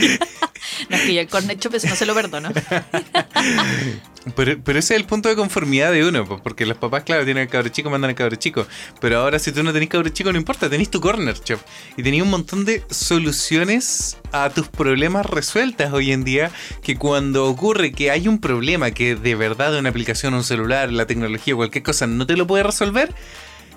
[0.88, 2.50] No, es que yo el cornet eso no se lo perdono.
[4.34, 7.42] pero, pero ese es el punto de conformidad de uno, porque los papás, claro, tienen
[7.42, 8.66] el cabro chico, mandan al cabro chico.
[9.00, 11.60] Pero ahora, si tú no tenés cabro chico, no importa, tenés tu corner chef.
[11.96, 16.50] Y tenés un montón de soluciones a tus problemas resueltas hoy en día.
[16.82, 21.06] Que cuando ocurre que hay un problema que de verdad una aplicación, un celular, la
[21.06, 23.14] tecnología, cualquier cosa no te lo puede resolver.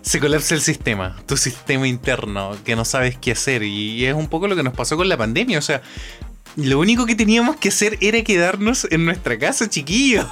[0.02, 3.62] Se colapsa el sistema, tu sistema interno, que no sabes qué hacer.
[3.62, 5.60] Y es un poco lo que nos pasó con la pandemia.
[5.60, 5.84] O sea,
[6.56, 10.26] lo único que teníamos que hacer era quedarnos en nuestra casa, chiquillos.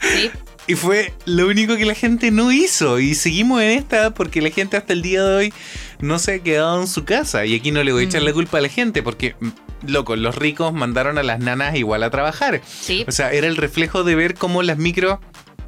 [0.00, 0.30] Sí.
[0.68, 3.00] Y fue lo único que la gente no hizo.
[3.00, 5.52] Y seguimos en esta porque la gente hasta el día de hoy
[5.98, 7.44] no se ha quedado en su casa.
[7.44, 8.26] Y aquí no le voy a echar Mm.
[8.26, 9.48] la culpa a la gente porque, mm,
[9.88, 12.60] loco, los ricos mandaron a las nanas igual a trabajar.
[12.64, 13.04] Sí.
[13.08, 15.20] O sea, era el reflejo de ver cómo las micro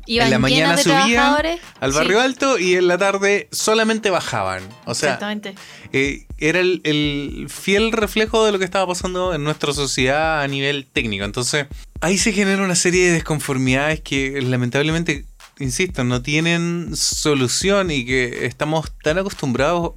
[0.06, 1.34] Iban en la mañana subían
[1.80, 4.62] al Sí, barrio alto y en la tarde solamente bajaban.
[4.84, 5.54] O sea, Exactamente.
[5.92, 10.48] eh, era el, el fiel reflejo de lo que estaba pasando en nuestra sociedad a
[10.48, 11.24] nivel técnico.
[11.24, 11.66] Entonces,
[12.00, 15.24] ahí se genera una serie de desconformidades que lamentablemente,
[15.58, 19.92] insisto, no tienen solución y que estamos tan acostumbrados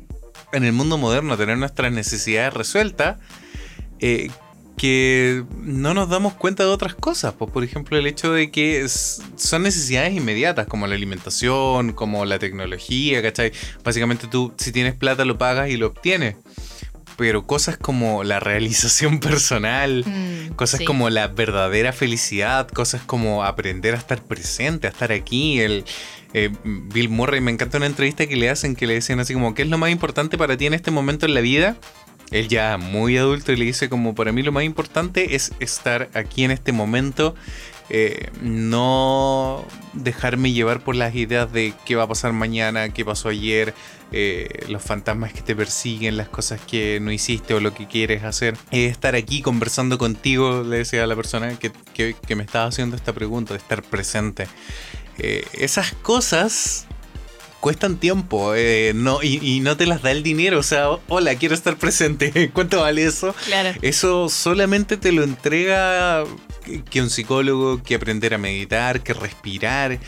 [0.53, 3.17] en el mundo moderno a tener nuestras necesidades resueltas.
[3.99, 4.29] eh,
[4.77, 8.81] que no nos damos cuenta de otras cosas, pues por ejemplo el hecho de que
[8.81, 13.51] es- son necesidades inmediatas como la alimentación, como la tecnología, ¿cachai?
[13.83, 16.35] Básicamente tú si tienes plata lo pagas y lo obtienes,
[17.17, 20.85] pero cosas como la realización personal, Mm, cosas sí.
[20.85, 25.83] como la verdadera felicidad, cosas como aprender a estar presente, a estar aquí, el...
[26.33, 29.55] eh, Bill Murray, me encanta una entrevista que le hacen que le decían así como,
[29.55, 31.75] ¿qué es lo más importante para ti en este momento en la vida?
[32.31, 36.09] Él ya muy adulto y le dice como para mí lo más importante es estar
[36.13, 37.35] aquí en este momento,
[37.89, 43.29] eh, no dejarme llevar por las ideas de qué va a pasar mañana, qué pasó
[43.29, 43.73] ayer,
[44.11, 48.23] eh, los fantasmas que te persiguen, las cosas que no hiciste o lo que quieres
[48.25, 48.57] hacer.
[48.71, 51.71] Es estar aquí conversando contigo, le decía a la persona que,
[52.35, 54.47] me estaba haciendo esta pregunta, de estar presente.
[55.17, 56.87] Eh, esas cosas
[57.59, 60.59] cuestan tiempo eh, no, y, y no te las da el dinero.
[60.59, 62.49] O sea, hola, quiero estar presente.
[62.53, 63.35] ¿Cuánto vale eso?
[63.45, 63.77] Claro.
[63.81, 66.23] Eso solamente te lo entrega
[66.63, 69.99] que- que un psicólogo, que aprender a meditar, que respirar,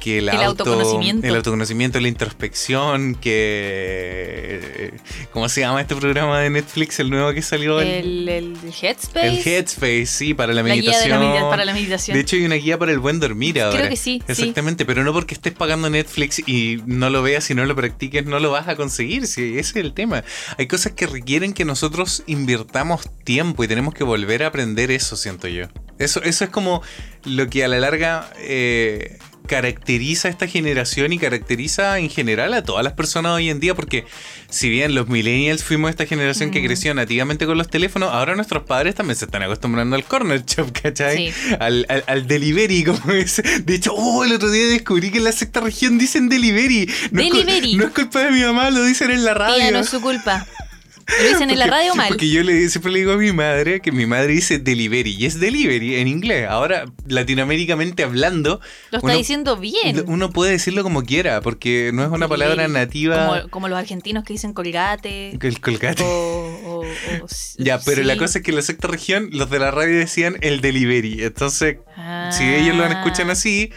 [0.00, 1.26] que el, El auto- autoconocimiento.
[1.26, 4.92] el autoconocimiento, la introspección, que
[5.32, 7.80] ¿cómo se llama este programa de Netflix, el nuevo que salió?
[7.80, 9.26] El, el Headspace.
[9.28, 11.34] el Headspace, sí, para la La guía de meditación.
[11.34, 12.14] la para la meditación.
[12.16, 13.88] De hecho, hay una guía para el buen dormir ahora.
[13.88, 14.32] que sí, sí.
[14.32, 18.24] Exactamente, pero no porque estés pagando Netflix y no lo veas y no lo practiques,
[18.26, 19.26] no lo vas a conseguir.
[19.26, 20.24] Sí, ese es el tema.
[20.58, 25.16] Hay cosas que requieren que nosotros invirtamos tiempo y tenemos que volver a aprender eso,
[25.16, 25.66] siento yo.
[25.98, 26.82] Eso, eso es como
[27.24, 32.62] lo que a la larga eh, caracteriza a esta generación y caracteriza en general a
[32.62, 34.04] todas las personas hoy en día, porque
[34.48, 38.62] si bien los millennials fuimos esta generación que creció nativamente con los teléfonos, ahora nuestros
[38.62, 41.32] padres también se están acostumbrando al corner shop, ¿cachai?
[41.32, 41.54] Sí.
[41.58, 43.42] Al, al- al delivery, como es.
[43.64, 46.86] De hecho, oh, el otro día descubrí que en la sexta región dicen delivery.
[47.10, 47.72] No Es, Delivery.
[47.74, 49.56] cul- no es culpa de mi mamá, lo dicen en la radio.
[49.56, 50.46] Tía, no es su culpa.
[51.22, 52.08] Lo dicen en la Porque- radio mal.
[52.08, 55.24] Porque yo le, siempre le digo a mi madre que mi madre dice delivery y
[55.26, 56.46] es delivery en inglés.
[56.48, 60.04] Ahora, latinoaméricamente hablando, Lo está uno- diciendo bien.
[60.06, 63.26] uno puede decirlo como quiera porque no es una palabra nativa.
[63.38, 65.38] Como, como los argentinos que dicen colgate.
[65.40, 66.02] El colgate.
[66.02, 67.26] O, o- o-
[67.58, 70.36] Ya, pero la cosa es que en la sexta región los de la radio decían
[70.42, 71.22] el delivery.
[71.24, 71.78] Entonces,
[72.30, 73.72] si ellos lo escuchan Ah, así,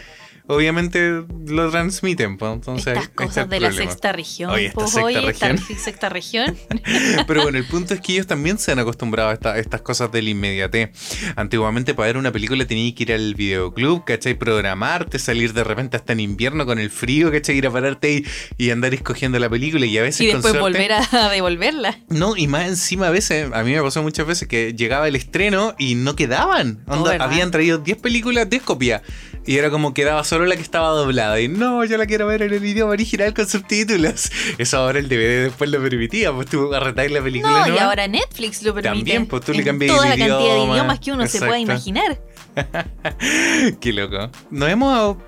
[0.46, 2.36] obviamente lo transmiten.
[2.38, 4.50] pues, Entonces, Estas cosas de la sexta región.
[4.50, 5.56] Oye, esta pues, sexta oye, región.
[5.56, 6.56] esta sexta región.
[7.26, 10.10] Pero bueno, el punto es que ellos también se han acostumbrado a esta- estas cosas
[10.12, 10.90] del inmediatez.
[11.36, 14.34] Antiguamente para ver una película tenías que ir al videoclub, ¿cachai?
[14.34, 17.56] Programarte, salir de repente hasta en invierno con el frío, ¿cachai?
[17.56, 18.24] Ir a pararte y,
[18.58, 21.98] y andar escogiendo la película y a veces y con después suerte- volver a, devolverla.
[22.08, 25.16] No, y más encima a veces, a mí me pasó muchas veces que llegaba el
[25.16, 26.82] estreno y no quedaban.
[26.86, 29.02] Oh, habían traído 10 películas de copia.
[29.44, 31.38] Y era como quedaba solo la que estaba doblada.
[31.42, 34.32] Y no, yo la quiero ver en el idioma original con subtítulos.
[34.56, 36.32] Eso ahora el DVD después lo permitía.
[36.32, 37.66] Pues tú arretáis la película.
[37.66, 38.96] No, y ahora Netflix lo permite.
[38.96, 40.74] También, pues, tú le cambias Toda el la cantidad de idioma.
[40.74, 42.18] idiomas que uno se pueda imaginar.
[43.82, 44.30] Qué loco.
[44.50, 45.18] Nos hemos,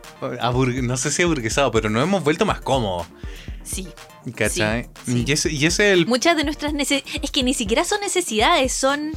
[0.82, 3.06] no sé si aburguesado, pero nos hemos vuelto más cómodos.
[3.62, 3.86] Sí.
[4.34, 4.88] ¿Cachai?
[5.04, 5.24] Sí, sí.
[5.26, 6.06] Y, ese, y ese es el...
[6.06, 7.20] Muchas de nuestras necesidades.
[7.22, 9.12] Es que ni siquiera son necesidades, son.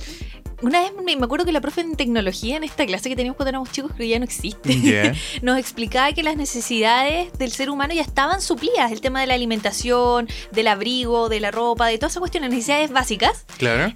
[0.62, 3.38] Una vez me me acuerdo que la profe en tecnología, en esta clase que teníamos
[3.38, 5.13] cuando éramos chicos, que ya no existe, Yeah.
[5.43, 8.91] nos explicaba que las necesidades del ser humano ya estaban suplidas.
[8.91, 12.91] El tema de la alimentación, del abrigo, de la ropa, de todas esas cuestiones, necesidades
[12.91, 13.46] básicas.
[13.58, 13.93] Claro.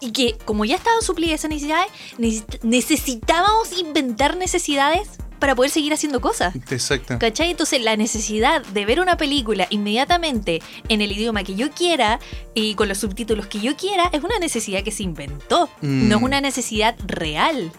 [0.00, 1.86] Y que como ya estaban suplidas esas necesidades,
[2.18, 6.54] neces- necesitábamos inventar necesidades para poder seguir haciendo cosas.
[6.70, 7.18] Exacto.
[7.18, 7.50] ¿Cachai?
[7.50, 12.18] Entonces la necesidad de ver una película inmediatamente en el idioma que yo quiera
[12.54, 15.68] y con los subtítulos que yo quiera es una necesidad que se inventó.
[15.80, 16.08] Mm.
[16.08, 17.70] No es una necesidad real.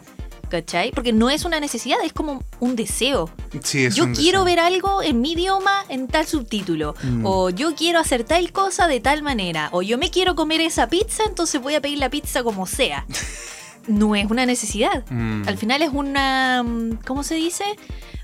[0.50, 0.90] ¿Cachai?
[0.92, 3.30] Porque no es una necesidad, es como un deseo.
[3.64, 4.46] Sí, es yo un quiero deseo.
[4.46, 6.96] ver algo en mi idioma en tal subtítulo.
[7.04, 7.24] Mm.
[7.24, 9.70] O yo quiero hacer tal cosa de tal manera.
[9.74, 13.06] O yo me quiero comer esa pizza, entonces voy a pedir la pizza como sea.
[13.90, 15.04] no es una necesidad.
[15.10, 15.44] Mm.
[15.48, 16.64] Al final es una.
[16.64, 17.64] mm, ¿Cómo se dice?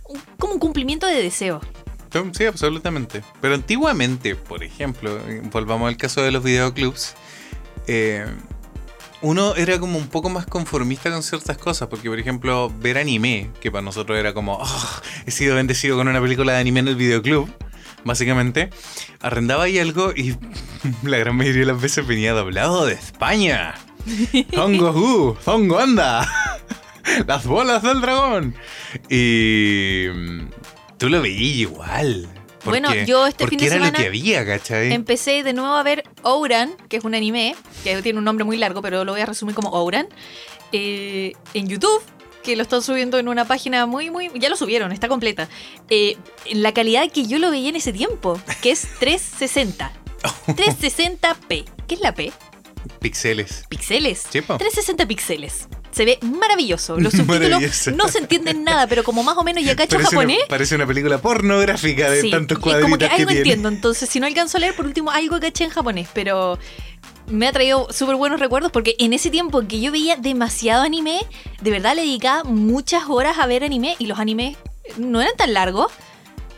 [0.08, 1.62] Un- como un cumplimiento de deseo.
[2.32, 3.24] Sí, absolutamente.
[3.42, 5.20] Pero antiguamente, por ejemplo,
[5.52, 7.14] volvamos al caso de los videoclubs,
[7.88, 8.26] eh,
[9.22, 13.50] uno era como un poco más conformista con ciertas cosas, porque por ejemplo, ver anime,
[13.60, 16.88] que para nosotros era como, "Oh, he sido bendecido con una película de anime en
[16.90, 17.50] el videoclub,
[18.06, 18.70] básicamente,
[19.20, 20.38] arrendaba ahí algo y
[21.04, 23.74] la gran mayoría de las veces venía doblado de España.
[24.54, 26.28] Zongo Hu, Zongo Anda,
[27.28, 28.56] las bolas del dragón.
[29.10, 30.40] Y mm,
[30.98, 32.28] tú lo veías igual.
[32.66, 34.92] Bueno, porque- yo este fin de era semana lo que había, ¿cachai?
[34.92, 38.58] Empecé de nuevo a ver Ouran, que es un anime, que tiene un nombre muy
[38.58, 40.08] largo, pero lo voy a resumir como Ouran,
[40.72, 42.02] eh, en YouTube,
[42.44, 44.32] que lo están subiendo en una página muy, muy...
[44.36, 45.48] Ya lo subieron, está completa.
[45.90, 49.92] Eh, en la calidad que yo lo veía en ese tiempo, que es 360.
[50.48, 51.66] 360p.
[51.88, 52.32] ¿Qué es la P?
[53.00, 53.66] Pixeles.
[53.70, 54.24] Píxeles.
[54.30, 54.58] Sí, po.
[54.58, 55.68] 360 píxeles.
[55.92, 57.00] Se ve maravilloso.
[57.00, 57.92] Los subtítulos Maravilloso.
[57.92, 60.38] no se entienden nada, pero como más o menos ya cacho Parece japonés...
[60.40, 63.38] una, parece una película pornográfica de Sí, tantos y cuadritos como que algo tiene.
[63.38, 66.60] entiendo, entonces si no alcanzo a leer, por último algo caché en japonés, pero
[67.28, 71.22] me ha traído súper buenos recuerdos porque en ese tiempo que yo veía demasiado anime,
[71.62, 74.58] de verdad le dedicaba muchas horas a ver anime y los animes
[74.98, 75.92] no eran tan largos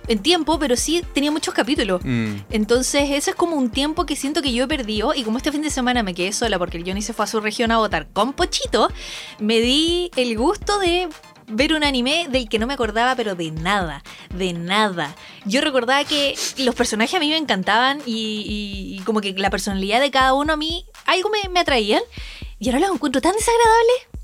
[0.08, 2.02] en tiempo, pero sí tenía muchos capítulos.
[2.04, 5.14] Mm, Entonces, eso es como un tiempo que siento que yo he perdido.
[5.14, 7.28] Y como este fin de semana me quedé sola porque el Johnny se fue a
[7.28, 8.90] su región a votar con Pochito,
[9.40, 11.08] me di el gusto de
[11.50, 14.04] ver un anime del que no me acordaba, pero de nada,
[14.36, 15.16] de nada.
[15.46, 18.44] Yo recordaba que los personajes a mí me encantaban y,
[18.94, 22.02] y- y como que la personalidad de cada uno a mí algo me, me atraían.
[22.60, 24.17] Y ahora los encuentro tan desagradables.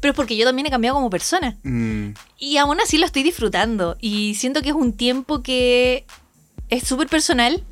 [0.00, 1.56] Pero es porque yo también he cambiado como persona.
[1.64, 2.08] mm,
[2.38, 3.96] Y aún así lo estoy disfrutando.
[4.00, 6.04] Y siento que es un tiempo que
[6.68, 7.64] es súper personal.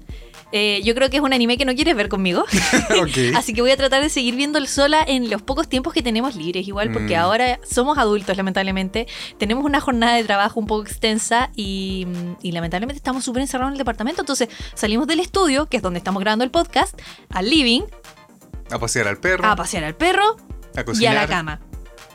[0.53, 2.45] Eh, yo creo que es un anime que no quieres ver conmigo.
[3.37, 6.37] Así que voy a tratar de seguir viéndolo sola en los pocos tiempos que tenemos
[6.37, 7.21] libres, igual, porque Mm.
[7.21, 9.07] ahora somos adultos, lamentablemente.
[9.39, 12.07] Tenemos una jornada de trabajo un poco extensa y,
[12.43, 14.23] y lamentablemente estamos súper encerrados en el departamento.
[14.23, 16.99] Entonces salimos del estudio, que es donde estamos grabando el podcast,
[17.31, 17.83] al living,
[18.71, 20.37] A pasear al perro, a pasear al perro
[20.77, 21.61] a y a la cama.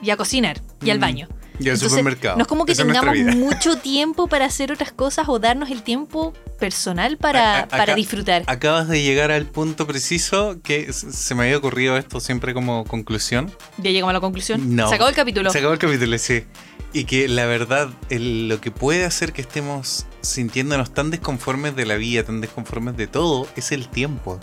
[0.01, 1.01] Y a cocinar y al Mm.
[1.01, 1.27] baño.
[1.59, 2.37] Y al Entonces, supermercado.
[2.37, 5.83] No es como que Esa tengamos mucho tiempo para hacer otras cosas o darnos el
[5.83, 8.43] tiempo personal A- para, a- para acá- disfrutar.
[8.47, 13.51] Acabas de llegar al punto preciso que se me había ocurrido esto siempre como conclusión.
[13.77, 14.75] Ya llegamos a la conclusión.
[14.75, 14.89] No.
[14.89, 15.51] Se acabó el capítulo.
[15.51, 16.45] Se acabó el capítulo, sí.
[16.93, 21.85] Y que la verdad, el- lo que puede hacer que estemos sintiéndonos tan desconformes de
[21.85, 24.39] la vida, tan desconformes de todo, es el tiempo.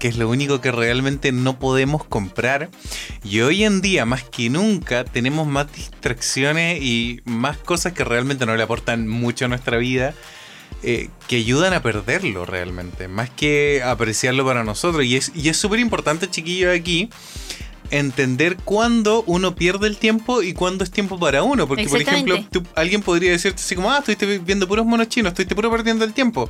[0.00, 2.70] Que es lo único que realmente no podemos comprar.
[3.22, 8.46] Y hoy en día, más que nunca, tenemos más distracciones y más cosas que realmente
[8.46, 10.14] no le aportan mucho a nuestra vida.
[10.82, 15.04] eh, que ayudan a perderlo realmente, más que apreciarlo para nosotros.
[15.04, 17.10] Y es y es súper importante, chiquillos, aquí,
[17.90, 21.66] entender cuándo uno pierde el tiempo y cuándo es tiempo para uno.
[21.68, 25.32] Porque, por ejemplo, tú- alguien podría decirte así como, ah, estuviste viendo puros monos chinos,
[25.32, 26.48] estuviste puro perdiendo el tiempo.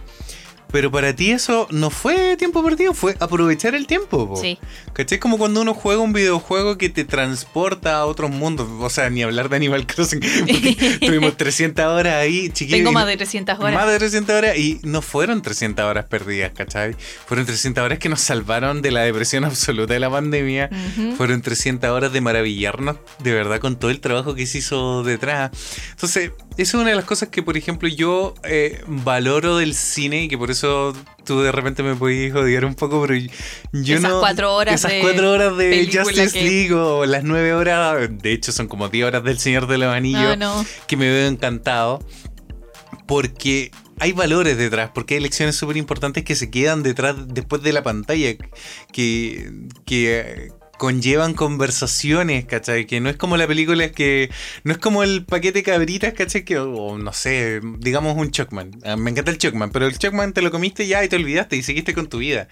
[0.73, 4.29] Pero para ti eso no fue tiempo perdido, fue aprovechar el tiempo.
[4.29, 4.37] po.
[4.37, 4.59] Sí.
[4.93, 5.19] ¿Cachai?
[5.19, 8.69] Como cuando uno juega un videojuego que te transporta a otros mundos.
[8.81, 10.21] O sea, ni hablar de Animal Crossing.
[11.01, 12.79] Tuvimos 300 horas ahí, chiquillos.
[12.79, 13.75] Tengo más de 300 horas.
[13.75, 16.95] más de 300 horas y no fueron 300 horas perdidas, ¿cachai?
[17.27, 20.71] Fueron 300 horas que nos salvaron de la depresión absoluta de la pandemia.
[21.17, 25.51] Fueron 300 horas de maravillarnos de verdad con todo el trabajo que se hizo detrás.
[25.91, 30.25] Entonces, esa es una de las cosas que, por ejemplo, yo eh, valoro del cine
[30.25, 30.60] y que por eso
[31.25, 33.15] tú de repente me podías odiar un poco, pero
[33.73, 34.21] yo Esas no...
[34.21, 38.33] cuatro horas Esas de cuatro horas de Justice que- League o las nueve horas, de
[38.33, 40.67] hecho son como 10 horas del Señor de los Anillos No, no.
[40.87, 42.03] que me veo encantado
[43.07, 47.73] porque hay valores detrás, porque hay lecciones súper importantes que se quedan detrás después de
[47.73, 48.35] la pantalla,
[48.93, 49.53] que,
[49.85, 50.49] que
[50.81, 52.87] conllevan conversaciones, ¿cachai?
[52.87, 54.31] Que no es como la película que...
[54.65, 56.43] No es como el paquete cabritas, ¿cachai?
[56.43, 58.71] Que, o no sé, digamos un Chuckman.
[58.87, 61.57] Ah, Me encanta el Chuckman, pero el Chuckman te lo comiste ya y te olvidaste
[61.57, 62.49] y seguiste con tu vida.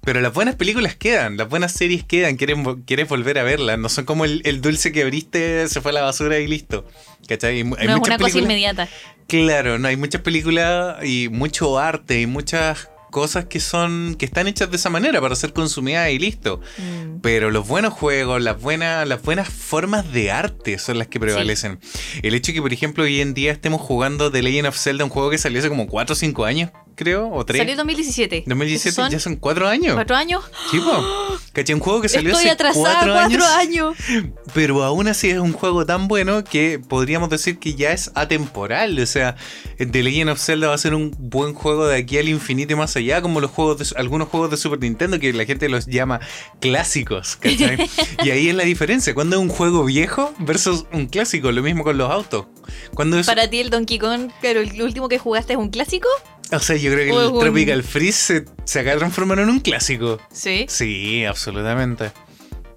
[0.00, 3.78] Pero las buenas películas quedan, las buenas series quedan, quieres, quieres volver a verlas.
[3.78, 6.86] No son como el, el dulce que abriste, se fue a la basura y listo.
[7.28, 7.56] ¿Cachai?
[7.58, 8.88] Hay no es una cosa películas- inmediata.
[9.26, 14.46] Claro, no, hay muchas películas y mucho arte y muchas cosas que son que están
[14.48, 16.60] hechas de esa manera para ser consumidas y listo.
[16.78, 17.20] Mm.
[17.20, 21.78] Pero los buenos juegos, las buenas, las buenas formas de arte son las que prevalecen.
[22.22, 25.04] El hecho de que, por ejemplo, hoy en día estemos jugando The Legend of Zelda,
[25.04, 27.60] un juego que salió hace como 4 o 5 años, creo, o 3.
[27.60, 28.44] Salió en 2017.
[28.46, 29.94] 2017, Son ya son 4 años.
[29.94, 30.44] ¿Cuatro años?
[30.70, 31.38] Sí, po.
[31.52, 31.74] ¿Cachai?
[31.74, 33.96] Un juego que salió Estoy hace atrasada 4 cuatro años.
[34.08, 34.32] años.
[34.54, 38.98] Pero aún así es un juego tan bueno que podríamos decir que ya es atemporal.
[38.98, 39.36] O sea,
[39.78, 42.76] The Legend of Zelda va a ser un buen juego de aquí al infinito y
[42.76, 45.86] más allá, como los juegos de, algunos juegos de Super Nintendo que la gente los
[45.86, 46.20] llama
[46.60, 47.36] clásicos.
[47.36, 47.88] ¿cachai?
[48.24, 49.14] y ahí es la diferencia.
[49.14, 52.46] Cuando es un juego viejo versus un clásico, lo mismo con los autos.
[52.94, 56.08] Cuando es, Para ti el Donkey Kong, pero el último que jugaste es un clásico.
[56.52, 59.48] O sea, yo creo que el un- Tropical Freeze se, se acaba de transformar en
[59.50, 60.18] un clásico.
[60.32, 60.66] Sí.
[60.68, 62.12] Sí, absolutamente.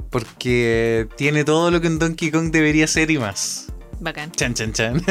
[0.09, 3.67] Porque tiene todo lo que un Donkey Kong debería ser y más.
[3.99, 4.31] Bacán.
[4.31, 5.01] Chan, chan, chan.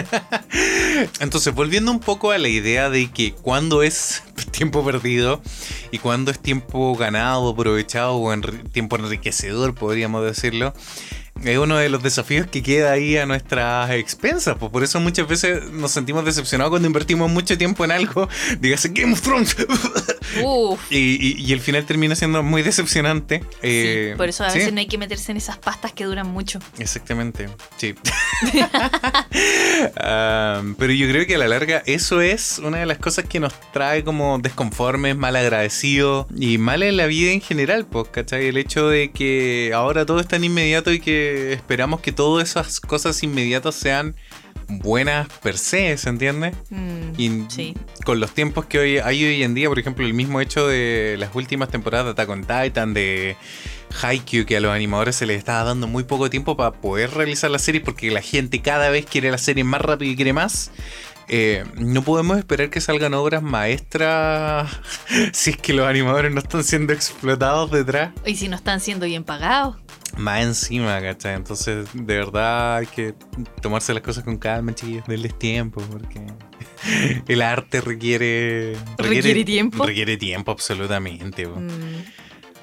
[1.20, 5.40] Entonces, volviendo un poco a la idea de que cuando es tiempo perdido
[5.92, 10.74] y cuando es tiempo ganado, aprovechado o enri- tiempo enriquecedor, podríamos decirlo,
[11.44, 14.56] es uno de los desafíos que queda ahí a nuestras expensas.
[14.58, 18.28] Pues por eso muchas veces nos sentimos decepcionados cuando invertimos mucho tiempo en algo.
[18.60, 19.56] Dígase Game of Thrones.
[20.44, 20.80] Uf.
[20.90, 23.42] y, y- y el final termina siendo muy decepcionante.
[23.62, 24.58] Eh, sí, por eso a ¿sí?
[24.58, 26.60] veces no hay que meterse en esas pastas que duran mucho.
[26.78, 27.48] Exactamente,
[27.78, 27.94] sí.
[29.96, 33.40] Am, pero yo creo que a la larga eso es una de las cosas que
[33.40, 38.46] nos trae como desconformes, mal agradecidos y mal en la vida en general, pues, ¿cachai?
[38.46, 42.80] El hecho de que ahora todo es tan inmediato y que esperamos que todas esas
[42.80, 44.14] cosas inmediatas sean
[44.68, 46.52] buenas per se, ¿se entiende?
[46.70, 47.74] Mm, Y sí.
[48.04, 51.16] con los tiempos que hoy hay hoy en día, por ejemplo, el mismo hecho de
[51.18, 53.36] las últimas temporadas de Attack on Titan, de
[54.00, 57.50] Haikyuu, que a los animadores se les estaba dando muy poco tiempo para poder realizar
[57.50, 60.70] la serie porque la gente cada vez quiere la serie más rápido y quiere más.
[61.32, 64.68] Eh, no podemos esperar que salgan obras maestras
[65.32, 68.10] si es que los animadores no están siendo explotados detrás.
[68.26, 69.76] Y si no están siendo bien pagados.
[70.16, 71.34] Más encima, ¿cachai?
[71.34, 73.14] Entonces, de verdad hay que
[73.62, 75.06] tomarse las cosas con calma, chiquillos.
[75.06, 76.20] Denles tiempo, porque
[77.28, 78.76] el arte requiere.
[78.98, 79.84] ¿Requiere tiempo?
[79.86, 81.46] Requiere tiempo, absolutamente.
[81.46, 81.68] Mm.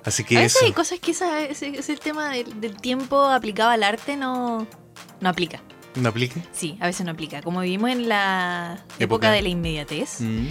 [0.04, 0.66] Así A que veces eso.
[0.66, 4.68] hay cosas que esa, ese, ese tema del, del tiempo aplicado al arte no,
[5.22, 5.62] no aplica.
[5.96, 6.42] ¿No aplique?
[6.52, 7.42] Sí, a veces no aplica.
[7.42, 9.32] Como vivimos en la época, Época.
[9.32, 10.48] de la inmediatez, Mm.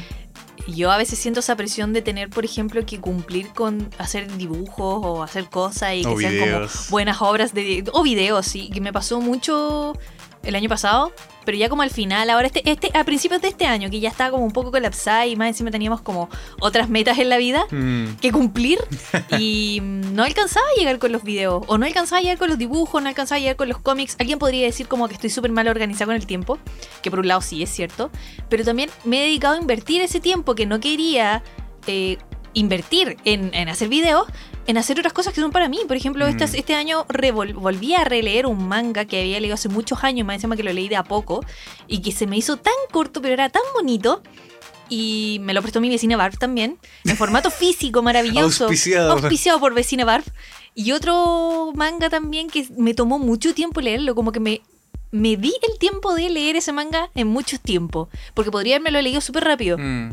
[0.75, 5.01] Yo a veces siento esa presión de tener, por ejemplo, que cumplir con hacer dibujos
[5.05, 8.93] o hacer cosas y que sean como buenas obras de o videos, sí, que me
[8.93, 9.95] pasó mucho
[10.47, 11.13] el año pasado,
[11.45, 14.09] pero ya como al final, ahora este, este, a principios de este año, que ya
[14.09, 16.29] estaba como un poco colapsada y más encima teníamos como
[16.61, 18.17] otras metas en la vida Mm.
[18.21, 18.79] que cumplir
[19.39, 22.49] y mm, no alcanzaba a llegar con los videos o no alcanzaba a llegar con
[22.49, 24.17] los dibujos, no alcanzaba a llegar con los cómics.
[24.19, 26.59] Alguien podría decir como que estoy súper mal organizada con el tiempo,
[27.03, 28.11] que por un lado sí es cierto,
[28.49, 31.43] pero también me he dedicado a invertir ese tiempo que no quería
[31.87, 32.19] eh,
[32.55, 34.27] invertir en, en hacer videos.
[34.67, 35.79] En hacer otras cosas que son para mí.
[35.87, 36.43] Por ejemplo, Mm.
[36.43, 37.07] este año
[37.55, 40.73] volví a releer un manga que había leído hace muchos años, más encima que lo
[40.73, 41.45] leí de a poco,
[41.87, 44.23] y que se me hizo tan corto, pero era tan bonito.
[44.89, 48.65] Y me lo prestó mi vecina Barb también, en formato físico, maravilloso.
[48.65, 49.13] Auspiciado.
[49.13, 50.25] Auspiciado por vecina Barb.
[50.75, 54.61] Y otro manga también que me tomó mucho tiempo leerlo, como que me,
[55.11, 58.09] me di el tiempo de leer ese manga en mucho tiempo.
[58.35, 60.11] Porque podría haberme lo leído súper rápido, Mm.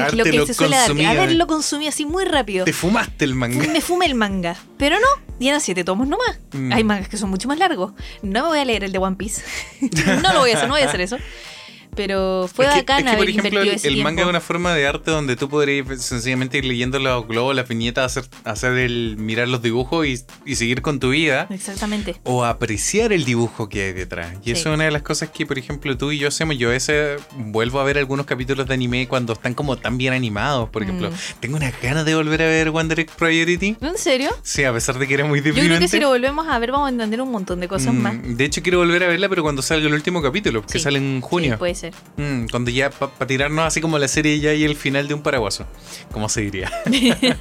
[0.00, 0.90] Que es lo que se suele dar.
[0.90, 2.64] Haberlo consumido así muy rápido.
[2.64, 3.66] Te fumaste el manga.
[3.66, 4.56] Me fumé el manga.
[4.76, 6.38] Pero no, eran siete tomos nomás.
[6.52, 6.72] Mm.
[6.72, 7.92] Hay mangas que son mucho más largos.
[8.22, 9.42] No me voy a leer el de One Piece.
[10.22, 11.16] no lo voy a hacer, no voy a hacer eso.
[11.96, 14.86] Pero fue es que, bacán es que, por ejemplo, el, manga es una forma de
[14.86, 19.48] arte donde tú podrías sencillamente ir leyendo los globos, las viñetas, hacer, hacer el mirar
[19.48, 21.46] los dibujos y, y seguir con tu vida.
[21.50, 22.16] Exactamente.
[22.24, 24.34] O apreciar el dibujo que hay detrás.
[24.42, 24.50] Y Sí.
[24.52, 26.56] eso es una de las cosas que, por ejemplo, tú y yo hacemos.
[26.58, 30.12] Yo a veces vuelvo a ver algunos capítulos de anime cuando están como tan bien
[30.12, 30.68] animados.
[30.70, 31.14] Por ejemplo, Mm.
[31.40, 33.76] tengo unas ganas de volver a ver Wonder Egg Priority.
[33.80, 34.30] ¿En serio?
[34.42, 35.68] Sí, a pesar de que era muy Yo deprimente.
[35.76, 37.98] creo que si lo volvemos a ver vamos a entender un montón de cosas Mm,
[37.98, 38.14] más.
[38.36, 40.80] De hecho, quiero volver a verla, pero cuando salga el último capítulo, que Sí.
[40.80, 41.52] sale en junio.
[41.52, 41.83] Sí, puede ser.
[42.16, 45.22] Mm, cuando ya, para tirarnos así como la serie ya y el final de un
[45.22, 45.66] paraguaso,
[46.12, 46.70] como se diría.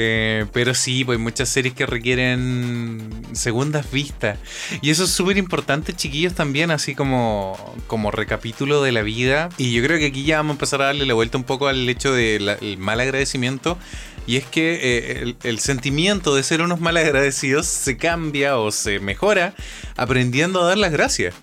[0.00, 4.38] Eh, pero sí, pues muchas series que requieren segundas vistas.
[4.80, 9.48] Y eso es súper importante, chiquillos, también, así como, como recapítulo de la vida.
[9.58, 11.68] Y yo creo que aquí ya vamos a empezar a darle la vuelta un poco
[11.68, 13.78] al hecho del mal agradecimiento.
[14.26, 18.70] Y es que eh, el, el sentimiento de ser unos mal agradecidos se cambia o
[18.70, 19.54] se mejora
[19.96, 21.34] aprendiendo a dar las gracias.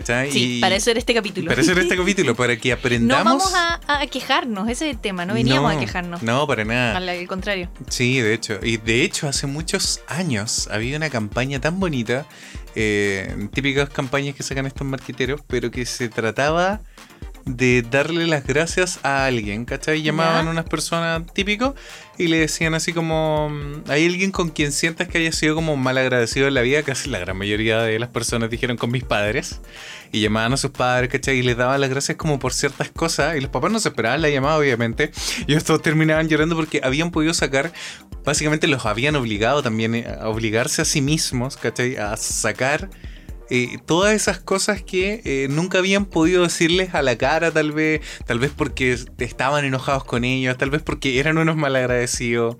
[0.00, 0.30] ¿Cachai?
[0.32, 1.48] Sí, Y- para eso era este capítulo.
[1.48, 3.24] para eso era este capítulo, para que No aprendamos.
[3.24, 6.22] vamos a, a quejarnos, ese es el tema, no veníamos No, a quejarnos.
[6.22, 6.96] No, para nada.
[6.96, 7.68] Al, al contrario.
[7.88, 8.58] Sí, de hecho.
[8.62, 12.26] Y de hecho, hace muchos años había una campaña tan bonita,
[12.74, 16.80] eh, típicas campañas que sacan estos marqueteros, pero que se trataba
[17.46, 20.02] de darle las gracias a alguien, ¿cachai?
[20.02, 21.74] Llamaban a unas personas típicos
[22.16, 25.76] y le decían así como, mm, hay alguien con quien sientas que haya sido como
[25.76, 29.04] mal agradecido en la vida, casi la gran mayoría de las personas dijeron con mis
[29.04, 29.60] padres,
[30.10, 31.38] y llamaban a sus padres, ¿cachai?
[31.38, 34.22] Y les daban las gracias como por ciertas cosas, y los papás no se esperaban
[34.22, 35.10] la llamada, obviamente,
[35.46, 37.72] y ellos todos terminaban llorando porque habían podido sacar,
[38.24, 41.96] básicamente los habían obligado también eh, a obligarse a sí mismos, ¿cachai?
[41.96, 42.88] A sacar
[43.50, 48.00] eh, todas esas cosas que eh, nunca habían podido decirles a la cara, tal vez,
[48.26, 52.56] tal vez porque estaban enojados con ellos, tal vez porque eran unos malagradecidos,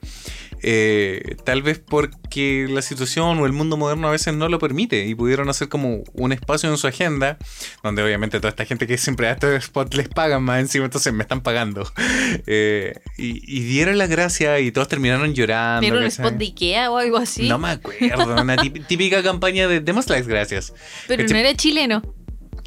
[0.67, 5.05] eh, tal vez porque la situación o el mundo moderno a veces no lo permite
[5.05, 7.37] y pudieron hacer como un espacio en su agenda,
[7.83, 11.13] donde obviamente toda esta gente que siempre a estos spots les pagan más encima, entonces
[11.13, 11.91] me están pagando,
[12.47, 15.87] Eh, y, y dieron las gracias y todos terminaron llorando.
[15.87, 17.49] ¿Era un spot de Ikea o algo así?
[17.49, 18.57] No me acuerdo, una
[18.89, 20.73] típica campaña de demos las gracias.
[21.07, 22.03] pero no era chileno.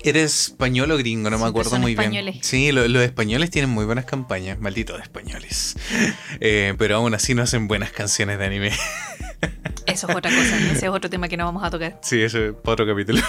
[0.04, 1.30] ¿Eres español o gringo?
[1.30, 2.34] No me acuerdo muy españoles.
[2.36, 2.44] bien.
[2.44, 5.76] Sí, lo- los españoles tienen muy buenas campañas, malditos españoles.
[6.40, 8.72] Eh, pero aún así no hacen buenas canciones de anime.
[9.88, 10.58] Eso es otra cosa.
[10.72, 12.00] Ese es otro tema que no vamos a tocar.
[12.04, 13.22] Sí, eso es para otro capítulo.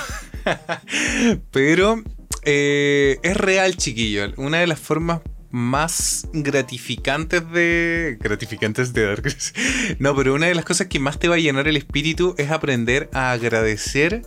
[1.50, 2.02] pero
[2.44, 4.32] eh, es real, chiquillo.
[4.36, 8.18] Una de las formas más gratificantes de...
[8.20, 9.54] Gratificantes de dar gracias.
[9.98, 12.50] No, pero una de las cosas que más te va a llenar el espíritu es
[12.50, 14.22] aprender a agradecer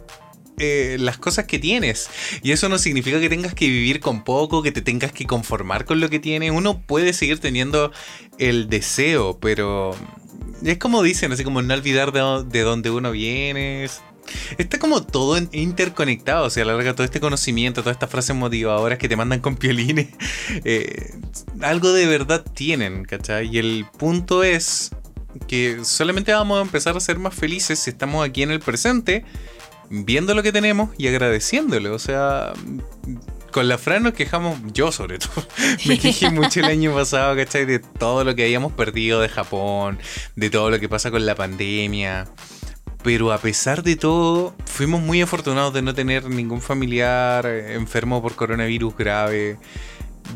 [0.62, 2.10] eh, las cosas que tienes.
[2.43, 5.86] Y eso no significa que tengas que vivir con poco, que te tengas que conformar
[5.86, 6.52] con lo que tienes.
[6.52, 7.91] Uno puede seguir teniendo
[8.38, 9.95] el deseo, pero
[10.63, 13.84] es como dicen, así como no olvidar de, dó- de dónde uno viene.
[13.86, 14.02] Es-
[14.58, 18.36] Está como todo interconectado, o sea, a la larga todo este conocimiento, todas estas frases
[18.36, 20.10] motivadoras que te mandan con piolines,
[20.63, 21.15] eh,
[21.62, 23.50] algo de verdad tienen, ¿cachai?
[23.54, 24.91] Y el punto es
[25.47, 29.26] que solamente vamos a empezar a ser más felices si estamos aquí en el presente,
[29.91, 31.93] viendo lo que tenemos y agradeciéndolo.
[31.93, 32.54] O sea,
[33.51, 35.45] con la Fran nos quejamos, yo sobre todo,
[35.86, 37.65] me quejé mucho el año pasado, ¿cachai?
[37.65, 39.99] De todo lo que habíamos perdido de Japón,
[40.35, 42.27] de todo lo que pasa con la pandemia.
[43.04, 48.21] Pero a pesar de todo, fuimos muy afortunados de no tener ningún familiar eh, enfermo
[48.21, 49.58] por coronavirus grave,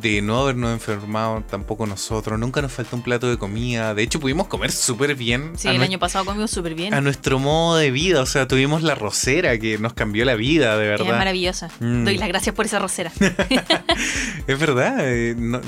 [0.02, 4.20] de no habernos enfermado tampoco nosotros, nunca nos faltó un plato de comida, de hecho
[4.20, 5.54] pudimos comer súper bien.
[5.58, 6.94] Sí, el año pasado comimos súper bien.
[6.94, 8.22] a nuestro modo de vida.
[8.22, 11.18] O sea, tuvimos la rosera que nos cambió la vida, de Es verdad.
[11.18, 11.70] maravillosa.
[11.80, 12.04] Mm.
[12.06, 13.12] Doy las gracias por esa rosera.
[14.48, 14.98] Es verdad.
[15.02, 15.62] eh, no-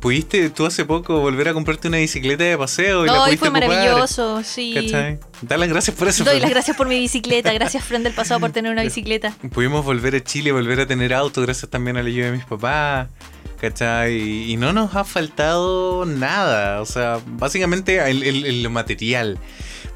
[0.00, 3.38] pudiste tú hace poco volver a comprarte una bicicleta de paseo y la Hoy pudiste
[3.38, 4.72] fue ocupar, maravilloso, sí.
[4.74, 5.18] ¿Cachai?
[5.42, 6.22] Da las gracias por eso.
[6.22, 6.42] Doy Fran.
[6.42, 7.52] las gracias por mi bicicleta.
[7.52, 9.34] Gracias, Fran del pasado, por tener una bicicleta.
[9.52, 12.44] Pudimos volver a Chile, volver a tener auto, gracias también a la ayuda de mis
[12.44, 13.08] papás.
[13.60, 14.14] ¿Cachai?
[14.16, 16.80] Y, y no nos ha faltado nada.
[16.80, 19.38] O sea, básicamente el, el- material.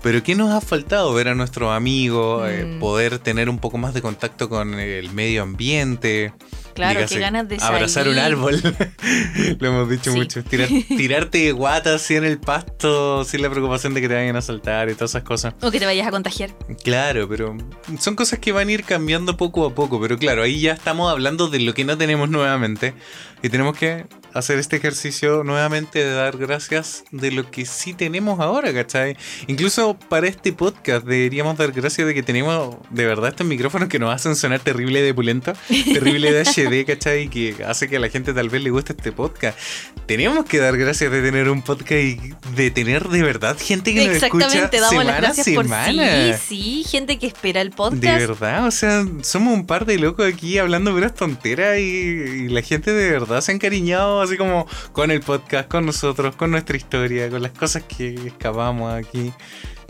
[0.03, 1.13] Pero ¿qué nos ha faltado?
[1.13, 2.79] Ver a nuestros amigos, eh, Mm.
[2.81, 6.33] poder tener un poco más de contacto con el medio ambiente.
[6.75, 8.61] Claro, Dígase, qué ganas de Abrazar un árbol.
[9.59, 10.19] Lo hemos dicho Sí.
[10.19, 10.43] mucho.
[10.45, 14.37] Tirar- tirarte de guata así en el pasto sin la preocupación de que te vayan
[14.37, 15.55] a saltar y todas esas cosas.
[15.61, 16.51] O que te vayas a contagiar.
[16.83, 17.57] Claro, pero
[17.99, 20.01] son cosas que van a ir cambiando poco a poco.
[20.01, 22.95] Pero claro, ahí ya estamos hablando de lo que no tenemos nuevamente.
[23.43, 28.41] Y tenemos que hacer este ejercicio nuevamente de dar gracias de lo que sí tenemos
[28.41, 29.17] ahora, ¿cachai?
[29.47, 33.99] Incluso para este podcast deberíamos dar gracias de que tenemos de verdad estos micrófonos que
[33.99, 37.25] nos hacen sonar terrible de pulento, terrible de HD, ¿cachai?
[37.25, 39.59] Y que hace que a la gente tal vez le guste este podcast.
[40.07, 44.07] Tenemos que dar gracias de tener un podcast y de tener de verdad gente que
[44.07, 46.37] nos escucha Exactamente, damos semana las por semana.
[46.37, 48.03] sí, sí, gente que espera el podcast.
[48.03, 52.49] De verdad, o sea, somos un par de locos aquí hablando puras tonteras y, y
[52.49, 56.51] la gente de verdad se ha encariñado así como con el podcast, con nosotros, con
[56.51, 59.33] nuestra historia, con las cosas que escapamos aquí.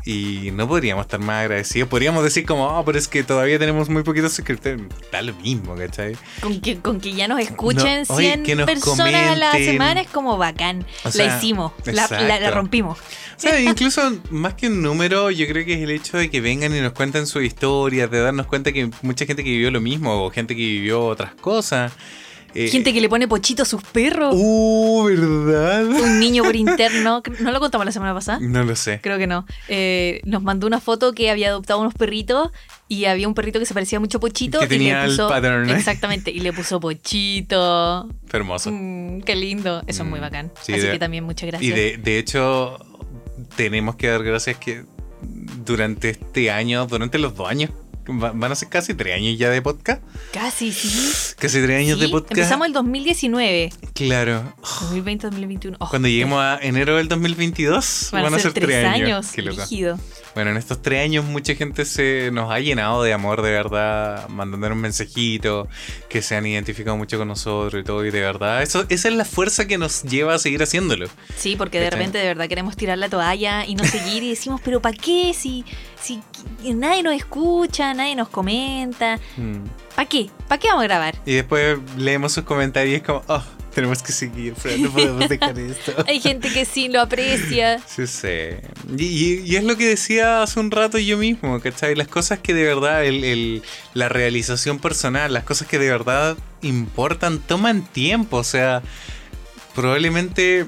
[0.06, 1.86] Y no podríamos estar más agradecidos.
[1.90, 4.80] Podríamos decir como, oh, pero es que todavía tenemos muy poquitos suscriptores.
[5.12, 6.16] Da lo mismo, ¿cachai?
[6.40, 9.50] Con que, con que ya nos escuchen No, oye, 100 que nos personas a la
[9.50, 9.72] comenten.
[9.74, 10.86] semana es como bacán.
[11.04, 12.98] O sea, la hicimos, la, la- la rompimos.
[12.98, 13.02] O
[13.36, 14.00] sea, incluso
[14.30, 16.92] más que un número, yo creo que es el hecho de que vengan y nos
[16.94, 20.56] cuenten su historia, de darnos cuenta que mucha gente que vivió lo mismo o gente
[20.56, 21.92] que vivió otras cosas.
[22.54, 24.34] Eh, Gente que le pone pochito a sus perros.
[24.36, 25.84] Uh, ¿verdad?
[25.86, 27.22] Un niño por interno.
[27.40, 28.38] ¿No lo contamos la semana pasada?
[28.40, 29.00] No lo sé.
[29.02, 29.46] Creo que no.
[29.68, 32.50] Eh, nos mandó una foto que había adoptado unos perritos
[32.88, 34.58] y había un perrito que se parecía mucho a Pochito.
[34.58, 35.74] Que y tenía el pattern, ¿eh?
[35.74, 38.08] Exactamente, y le puso Pochito.
[38.32, 38.70] Hermoso.
[38.72, 39.82] Mm, qué lindo.
[39.86, 40.52] Eso es muy Mm, bacán.
[40.60, 41.74] sí, Así de- que también muchas Y gracias.
[41.76, 42.78] de, de hecho,
[43.56, 44.84] tenemos que dar gracias que
[45.64, 47.70] durante este año, durante los dos años,
[48.06, 50.02] van a ser casi tres años ya de podcast.
[50.32, 51.34] Casi, sí.
[51.38, 52.32] Casi tres años Sí, de podcast.
[52.32, 53.72] Empezamos el 2019.
[53.94, 54.54] Claro.
[54.62, 55.76] 2020-2021.
[55.78, 59.28] Oh, Cuando lleguemos a enero del 2022, van, a ser tres años.
[59.32, 59.62] Qué loco.
[60.34, 64.28] Bueno, en estos tres años mucha gente se nos ha llenado de amor, de verdad,
[64.28, 65.68] mandándonos un mensajito,
[66.08, 69.14] que se han identificado mucho con nosotros y todo, y de verdad, eso, esa es
[69.14, 71.08] la fuerza que nos lleva a seguir haciéndolo.
[71.36, 74.60] Sí, porque de repente de verdad queremos tirar la toalla y no seguir y decimos,
[74.64, 75.34] pero ¿para qué?
[75.34, 75.64] Si,
[76.00, 76.22] si
[76.74, 79.18] nadie nos escucha, nadie nos comenta.
[79.36, 79.64] Mm.
[79.96, 80.30] ¿Para qué?
[80.48, 81.14] ¿Para qué vamos a grabar?
[81.26, 83.42] Y después leemos sus comentarios y es como, oh,
[83.74, 85.92] tenemos que seguir, pero no podemos dejar esto.
[86.08, 87.78] Hay gente que sí lo aprecia.
[87.86, 88.28] Sí, sí.
[88.98, 91.94] Y, y- y es lo que decía hace un rato yo mismo, ¿cachai?
[91.94, 93.62] Las cosas que de verdad, el, el-
[93.94, 98.38] la realización personal, las cosas que de verdad importan, toman tiempo.
[98.38, 98.82] O sea,
[99.74, 100.66] probablemente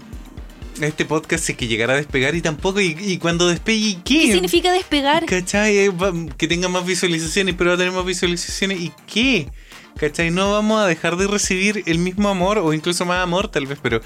[0.81, 4.21] este podcast sí que llegará a despegar y tampoco, y, y cuando despegue, ¿y qué?
[4.27, 5.27] ¿Qué significa despegar?
[5.27, 5.77] ¿Cachai?
[5.79, 5.93] Eh,
[6.39, 8.81] Que tenga más visualizaciones, pero va a tener más visualizaciones.
[8.81, 9.49] ¿Y qué?
[9.97, 10.31] ¿Cachai?
[10.31, 13.79] No vamos a dejar de recibir el mismo amor, o incluso más amor tal vez,
[13.83, 14.01] pero,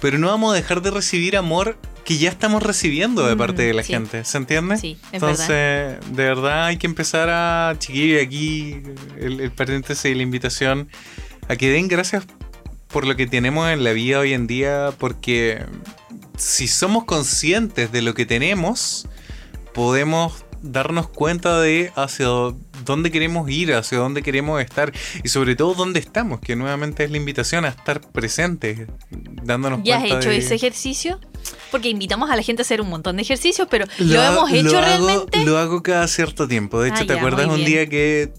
[0.00, 3.62] pero no vamos a dejar de recibir amor que ya estamos recibiendo de Mm, parte
[3.62, 3.92] de la sí.
[3.92, 4.24] gente.
[4.24, 4.76] ¿Se entiende?
[4.76, 6.00] Sí, es Entonces, verdad.
[6.06, 8.76] de verdad hay que empezar a, chiquillo, aquí
[9.18, 10.88] el, el paréntesis y la invitación,
[11.48, 12.24] a que den gracias
[12.88, 15.64] por lo que tenemos en la vida hoy en día, porque
[16.36, 19.06] si somos conscientes de lo que tenemos,
[19.74, 22.26] podemos darnos cuenta de hacia
[22.90, 24.92] dónde queremos ir, hacia dónde queremos estar
[25.24, 28.80] y sobre todo dónde estamos, que nuevamente es la invitación a estar presentes,
[29.10, 30.36] dándonos ¿Ya has cuenta hecho de...
[30.38, 31.18] ese ejercicio?
[31.70, 34.62] Porque invitamos a la gente a hacer un montón de ejercicios, pero ¿lo, hemos hecho
[34.72, 35.44] lo hago- realmente?
[35.44, 36.80] Lo hago cada cierto tiempo.
[36.80, 38.32] De hecho, Ah, ¿te ya, acuerdas un día que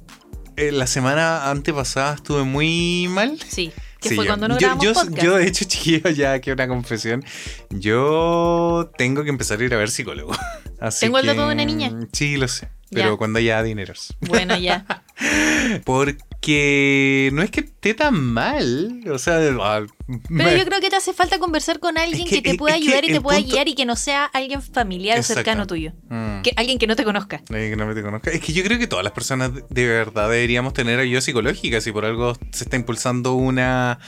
[0.57, 3.39] eh, la semana antepasada estuve muy mal?
[3.47, 5.17] Sí, que Sí, fue cuando no yo, yo, podcast.
[5.23, 7.23] yo, de hecho, chiquillo, ya que una confesión.
[7.69, 10.33] Yo tengo que empezar a ir a ver psicólogo.
[10.79, 11.91] Así ¿Tengo el dato de una niña?
[12.11, 12.69] Sí, lo sé.
[12.91, 13.17] Pero Ya.
[13.17, 14.15] cuando haya dineros.
[14.19, 14.85] Bueno, ya.
[15.85, 19.01] Porque no es que esté tan mal.
[19.11, 22.41] O sea, ah, Pero me- yo creo que te hace falta conversar con alguien que-
[22.41, 25.19] que, te pueda ayudar y te pueda punto- guiar y que no sea alguien familiar
[25.19, 25.93] o cercano tuyo.
[26.09, 26.41] Mm.
[26.41, 27.41] Que, alguien que no te conozca.
[27.49, 28.31] Nadie que no me te conozca.
[28.31, 31.81] Es que yo creo que todas las personas de- verdad deberíamos tener ayuda psicológica.
[31.81, 33.99] Si por algo se está impulsando una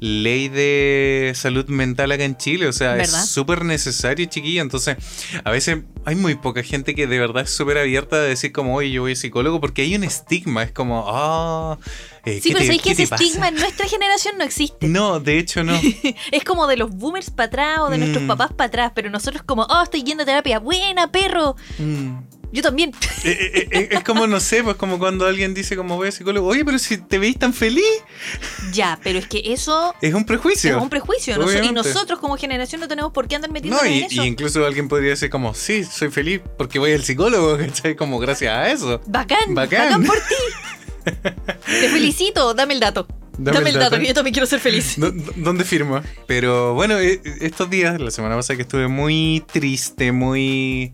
[0.00, 2.66] ley de salud mental acá en Chile.
[2.68, 3.22] O sea, ¿Verdad?
[3.22, 4.60] es súper necesario, chiquilla.
[4.62, 4.96] Entonces,
[5.44, 8.74] a veces hay muy poca gente que de verdad es súper abierta a decir como,
[8.74, 10.62] oye, yo voy a psicólogo, porque hay un estigma.
[10.62, 11.78] Es como, ah...
[12.26, 13.22] eh, Sí, ¿qué pero sabéis que ese pasa?".
[13.24, 14.86] estigma en nuestra generación no existe.
[14.88, 15.74] No, de hecho no.
[16.32, 18.28] Es como de los boomers para atrás o de nuestros Mm.
[18.28, 21.56] papás para atrás, pero nosotros como, oh, estoy yendo a terapia, buena, perro.
[21.78, 22.18] Mm.
[22.52, 22.92] Yo también.
[23.24, 26.46] Eh, eh, es como, no sé, pues como cuando alguien dice como voy a psicólogo,
[26.46, 27.82] oye, pero si te veis tan feliz,
[28.72, 30.76] Ya, pero es que eso es un prejuicio.
[30.76, 31.34] es un prejuicio.
[31.34, 31.72] Noso- y Obviamente.
[31.88, 34.22] nosotros como generación no tenemos por qué andar metiendo No, en eso.
[34.22, 37.96] y incluso alguien podría decir como, sí, soy feliz porque voy al psicólogo, ¿cachai?
[37.96, 39.00] Como gracias a eso.
[39.06, 39.88] Bacán, Bacán.
[39.88, 40.34] bacán, por ti.
[41.66, 43.06] Te felicito, dame el dato.
[43.36, 44.94] Dame Dame, el dato, que yo también quiero ser feliz.
[44.96, 46.00] ¿Dó- dó- ¿Dónde firmo?
[46.28, 50.92] Pero bueno, eh, estos días, la semana pasada que estuve muy triste, muy...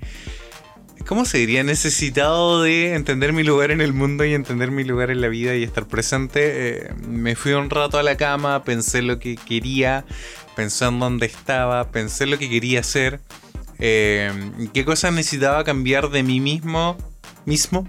[1.07, 1.63] ¿Cómo se diría?
[1.65, 5.55] Necesitado de entender mi lugar en el mundo y entender mi lugar en la vida
[5.57, 6.41] y estar presente.
[6.87, 10.05] eh, me fui un rato a la cama, pensé lo que quería,
[10.57, 13.21] pensé en dónde estaba, pensé lo que quería hacer,
[13.79, 14.33] eh,
[14.73, 16.97] qué cosas necesitaba cambiar de mí mismo,
[17.51, 17.86] mismo,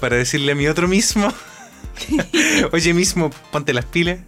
[0.00, 1.32] para decirle a mi otro mismo,
[2.72, 4.18] oye mismo, ponte las pilas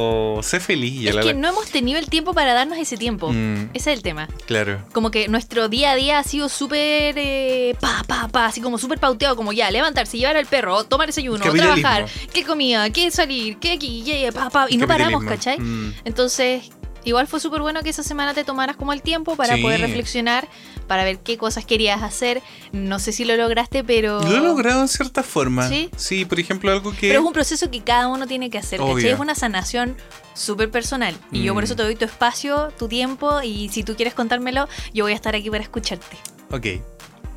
[0.00, 0.92] o sé feliz.
[0.94, 3.32] y Es la- que no hemos tenido el tiempo para darnos ese tiempo.
[3.32, 4.28] Mm, Ese es el tema.
[4.46, 4.84] claro.
[4.92, 8.78] Como que nuestro día a día ha sido súper eh, pa, pa, pa, así como
[8.78, 13.58] súper pauteado, como ya, levantarse, llevar al perro, tomar desayuno, trabajar, qué comida, qué salir,
[13.58, 15.24] qué aquí, pa, pa, y no paramos.
[15.24, 15.58] ¿cachai?
[15.58, 15.94] Mm.
[16.04, 16.70] Entonces,
[17.08, 19.62] igual fue súper bueno que esa semana te tomaras como el tiempo para Sí.
[19.62, 20.48] poder reflexionar,
[20.86, 22.42] para ver qué cosas querías hacer.
[22.72, 24.20] No sé si lo lograste, pero...
[24.22, 25.68] Lo he logrado en cierta forma.
[25.68, 26.24] ¿Sí?
[26.26, 27.08] por ejemplo, algo que.
[27.08, 29.08] Pero es un proceso que cada uno tiene que hacer, ¿cachai?
[29.08, 29.96] Es una sanación
[30.34, 31.14] súper personal.
[31.32, 31.66] Y yo por Mm.
[31.66, 35.16] eso te doy tu espacio, tu tiempo, y si tú quieres contármelo, yo voy a
[35.16, 36.16] estar aquí para escucharte.
[36.50, 36.66] Ok.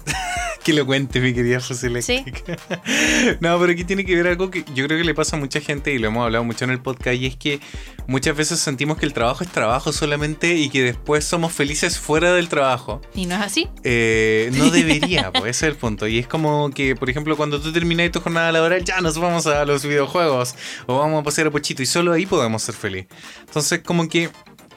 [0.64, 2.24] que lo cuente, mi querida José Sí.
[2.26, 2.58] Eléctrica.
[3.40, 5.60] no, pero aquí tiene que ver algo que yo creo que le pasa a mucha
[5.60, 7.60] gente y lo hemos hablado mucho en el podcast y es que
[8.08, 12.34] muchas veces sentimos que el trabajo es trabajo solamente y que después somos felices fuera
[12.34, 13.02] del trabajo.
[13.16, 13.70] ¿Y no es así?
[13.84, 16.08] Eh, no debería, pues ese es el punto.
[16.08, 19.48] Y es como que, por ejemplo, cuando tú terminas tu jornada laboral, ya nos vamos
[19.48, 23.08] a los videojuegos o vamos a pasear a Pochito y solo ahí podemos ser felices.
[23.40, 24.30] Entonces, como que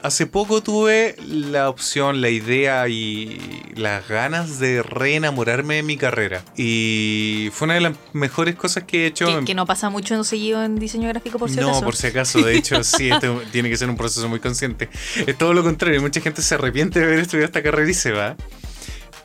[0.05, 3.39] hace poco tuve la opción, la idea y
[3.75, 6.43] las ganas de reenamorarme de mi carrera.
[6.55, 9.39] Y fue una de las mejores cosas que he hecho.
[9.39, 11.83] Que, que no pasa mucho en seguido en diseño gráfico, por si no, acaso.
[11.83, 12.41] por si acaso.
[12.41, 14.89] De hecho, sí, esto tiene que ser un proceso muy consciente.
[15.25, 16.01] Es todo lo contrario.
[16.01, 18.35] Mucha gente se arrepiente de haber estudiado esta carrera y se va.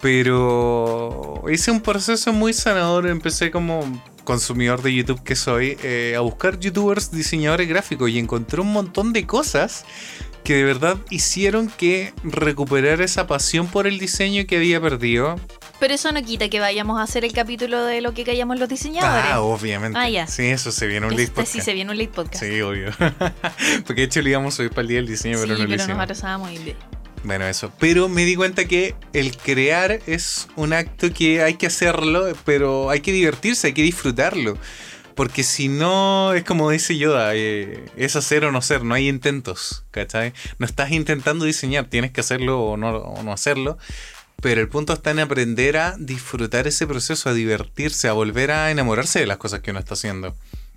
[0.01, 3.07] Pero hice un proceso muy sanador.
[3.07, 8.61] Empecé como consumidor de YouTube que soy eh, a buscar youtubers diseñadores gráficos y encontré
[8.61, 9.85] un montón de cosas
[10.45, 15.37] que de verdad hicieron que recuperar esa pasión por el diseño que había perdido.
[15.79, 18.69] Pero eso no quita que vayamos a hacer el capítulo de lo que callamos los
[18.69, 19.25] diseñadores.
[19.33, 19.99] Ah, obviamente.
[19.99, 20.27] Ah, ya.
[20.27, 21.65] Sí, eso se viene un late este sí podcast.
[21.65, 22.45] se viene un late podcast.
[22.45, 22.91] Sí, obvio.
[23.87, 25.65] Porque de hecho le íbamos a subir para el día del diseño, Sí, pero no
[25.65, 26.03] lo pero nos hicimos.
[26.03, 26.75] atrasábamos y...
[27.23, 27.71] Bueno, eso.
[27.79, 32.89] Pero me di cuenta que el crear es un acto que hay que hacerlo, pero
[32.91, 34.57] hay que divertirse, hay que disfrutarlo.
[35.15, 39.09] Porque si no, es como dice Yoda, eh, es hacer o no ser, no hay
[39.09, 40.33] intentos, ¿cachai?
[40.59, 43.79] No estás intentando diseñar, tienes que hacerlo o no, o no hacerlo.
[44.41, 48.71] Pero el punto está en aprender a disfrutar ese proceso, a divertirse, a volver a
[48.71, 50.35] enamorarse de las cosas que uno está haciendo.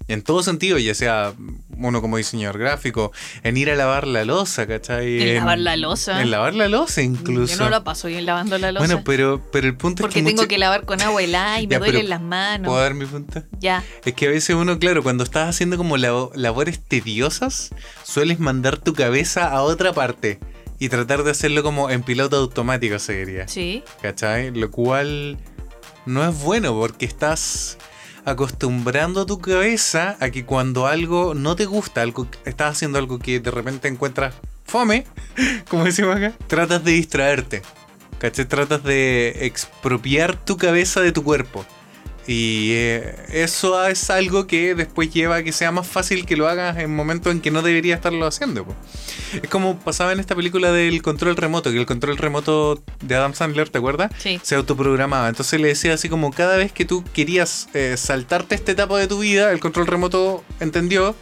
[0.08, 1.34] En todo sentido, ya sea
[1.78, 3.12] uno como diseñador gráfico,
[3.44, 5.22] en ir a lavar la losa, ¿cachai?
[5.30, 6.22] En lavar la losa.
[6.22, 7.56] En lavar la losa incluso.
[7.58, 8.86] Yo no la paso bien lavando la losa.
[8.86, 11.62] Bueno, pero, pero el punto porque es que tengo mucha- que lavar con agua helada
[11.62, 12.68] y me Ya, duelen las manos.
[12.68, 13.44] ¿Puedo dar mi punto?
[13.60, 13.84] Ya.
[14.04, 17.70] Es que a veces uno, claro, cuando estás haciendo como labo- labores tediosas,
[18.04, 20.40] sueles mandar tu cabeza a otra parte
[20.80, 23.48] y tratar de hacerlo como en piloto automático, se diría.
[23.48, 23.84] Sí.
[24.02, 24.52] ¿Cachai?
[24.52, 25.38] Lo cual
[26.06, 27.78] no es bueno porque estás
[28.26, 33.40] acostumbrando tu cabeza a que cuando algo no te gusta, algo, estás haciendo algo que
[33.40, 35.06] de repente encuentras fome,
[35.70, 37.62] como decimos acá, tratas de distraerte.
[38.20, 38.46] ¿Cachai?
[38.46, 41.66] Tratas de expropiar tu cabeza de tu cuerpo.
[42.26, 46.48] Y eh, eso es algo que después lleva a que sea más fácil que lo
[46.48, 48.64] hagas en momentos en que no debería estarlo haciendo.
[48.66, 48.76] po.
[49.42, 53.34] Es como pasaba en esta película del control remoto, que el control remoto de Adam
[53.34, 54.12] Sandler, ¿te acuerdas?
[54.18, 54.40] Sí.
[54.42, 55.28] Se autoprogramaba.
[55.28, 59.08] Entonces le decía así como cada vez que tú querías eh, saltarte esta etapa de
[59.08, 61.16] tu vida, el control remoto entendió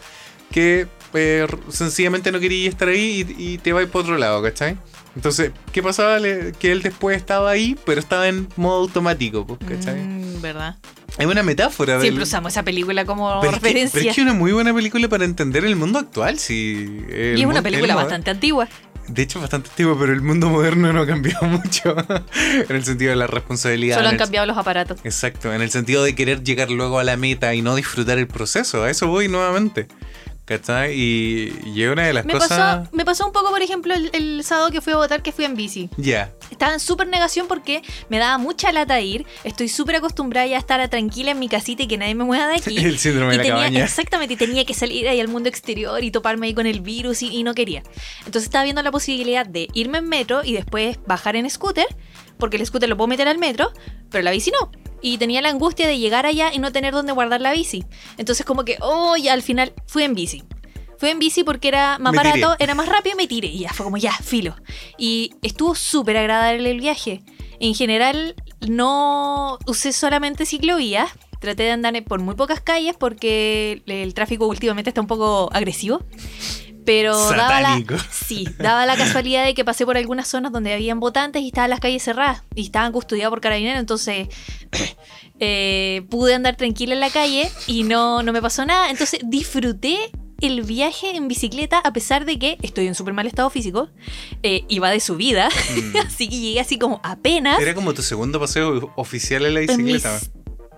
[0.52, 4.78] que eh, sencillamente no quería estar ahí y, y te va por otro lado, ¿cachai?
[5.16, 6.20] Entonces, ¿qué pasaba?
[6.20, 9.96] Le- que él después estaba ahí, pero estaba en modo automático, pues, ¿cachai?
[10.02, 10.78] Mm, ¿Verdad?
[11.18, 11.94] Es una metáfora.
[11.96, 13.92] del- Siempre usamos esa película como pero es, que, referencia.
[14.00, 16.38] pero es que es una muy buena película para entender el mundo actual.
[16.50, 18.68] El y es una película bastante antigua.
[19.08, 21.94] De hecho, bastante antiguo, pero el mundo moderno no ha cambiado mucho.
[22.70, 23.98] en el sentido de la responsabilidad.
[23.98, 25.00] Solo han cambiado los aparatos.
[25.04, 28.28] Exacto, en el sentido de querer llegar luego a la meta y no disfrutar el
[28.28, 28.84] proceso.
[28.84, 29.88] A eso voy nuevamente.
[30.46, 30.94] ¿Cachai?
[31.00, 32.50] Y, y una de las Me cosas.
[32.50, 35.32] pasó, me pasó un poco, por ejemplo, el, el sábado que fui a votar, que
[35.32, 35.90] fui en bici.
[35.98, 36.32] Ya.
[36.50, 39.26] Estaba en súper negación porque me daba mucha lata ir.
[39.44, 42.48] Estoy súper acostumbrada ya a estar tranquila en mi casita y que nadie me mueva
[42.48, 42.78] de aquí.
[42.86, 43.84] El síndrome y de la tenía, cabaña.
[43.84, 47.22] Exactamente, y tenía que salir ahí al mundo exterior y toparme ahí con el virus
[47.22, 47.84] y, y no quería.
[48.20, 51.88] Entonces estaba viendo la posibilidad de irme en metro y después bajar en scooter
[52.42, 53.72] porque el scooter lo puedo meter al metro,
[54.10, 54.70] pero la bici no.
[55.02, 57.86] Y tenía la angustia de llegar allá y no tener dónde guardar la bici.
[58.18, 60.44] Entonces como que, oh, ya al final fui en bici.
[60.98, 62.64] Fui en bici porque era más Me barato, tiré.
[62.66, 63.48] era más rápido y me tiré.
[63.48, 64.56] Y ya fue como, ya, filo.
[64.98, 67.22] Y estuvo súper agradable el viaje.
[67.60, 68.36] En general,
[68.68, 71.12] no usé solamente ciclovías.
[71.40, 76.04] Traté de andar por muy pocas calles porque el tráfico últimamente está un poco agresivo.
[76.86, 81.00] Pero daba la, sí, daba la casualidad de que pasé por algunas zonas donde habían
[81.00, 84.28] votantes y estaban las calles cerradas y estaban custodiadas por carabineros, entonces
[85.40, 88.90] eh, pude andar tranquila en la calle y no, no me pasó nada.
[88.90, 89.98] Entonces disfruté
[90.40, 93.90] el viaje en bicicleta a pesar de que estoy en súper mal estado físico.
[94.44, 95.98] eh, iba de subida, Mm.
[96.08, 97.60] así que llegué así como apenas.
[97.62, 100.20] Era como tu segundo paseo oficial en la en mis- bicicleta.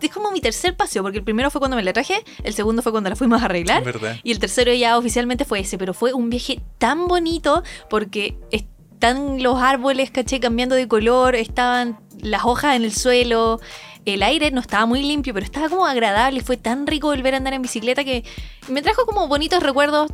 [0.07, 2.81] Es como mi tercer paseo, porque el primero fue cuando me la traje, el segundo
[2.81, 3.79] fue cuando la fuimos a arreglar.
[3.79, 4.17] Es verdad.
[4.23, 9.41] Y el tercero ya oficialmente fue ese, pero fue un viaje tan bonito porque están
[9.43, 13.59] los árboles, caché, cambiando de color, estaban las hojas en el suelo,
[14.05, 17.37] el aire no estaba muy limpio, pero estaba como agradable, fue tan rico volver a
[17.37, 18.23] andar en bicicleta que
[18.67, 20.11] me trajo como bonitos recuerdos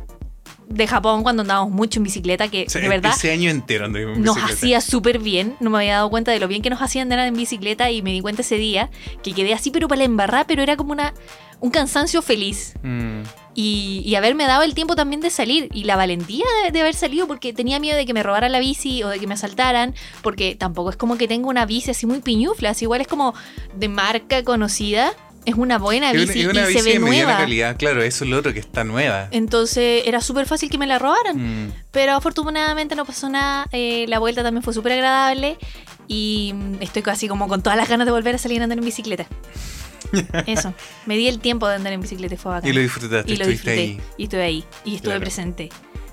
[0.70, 3.86] de Japón cuando andábamos mucho en bicicleta, que O sea, de verdad Ese año entero
[3.86, 4.56] anduvimos en nos bicicleta.
[4.56, 5.56] hacía súper bien.
[5.58, 8.02] No me había dado cuenta de lo bien que nos hacían andar en bicicleta y
[8.02, 8.88] me di cuenta ese día
[9.22, 11.12] que quedé así, pero para la embarrada, pero era como una,
[11.58, 12.74] un cansancio feliz.
[12.82, 13.22] Mm.
[13.52, 16.94] Y, y haberme dado el tiempo también de salir y la valentía de, de haber
[16.94, 19.96] salido porque tenía miedo de que me robaran la bici o de que me asaltaran,
[20.22, 23.34] porque tampoco es como que tengo una bici así muy piñufla, así igual es como
[23.74, 25.12] de marca conocida,
[25.46, 27.38] es una buena una, bici es una y bici se ve de mediana nueva.
[27.40, 29.28] calidad, claro, eso es lo otro que está nueva.
[29.30, 31.66] Entonces era súper fácil que me la robaran.
[31.68, 31.72] Mm.
[31.90, 33.66] Pero afortunadamente no pasó nada.
[33.72, 35.58] eh, la vuelta también fue súper agradable.
[36.08, 38.78] Y mm, estoy casi como con todas las ganas de volver a salir a andar
[38.78, 39.26] en bicicleta.
[40.46, 40.74] Eso.
[41.06, 42.68] Me di el tiempo de andar en bicicleta y fue bacán.
[42.68, 43.78] Y lo disfrutaste, Y lo disfruté.
[43.78, 44.00] ahí.
[44.16, 44.64] Y estuve ahí.
[44.84, 45.20] Y estuve Claro.
[45.20, 45.68] presente.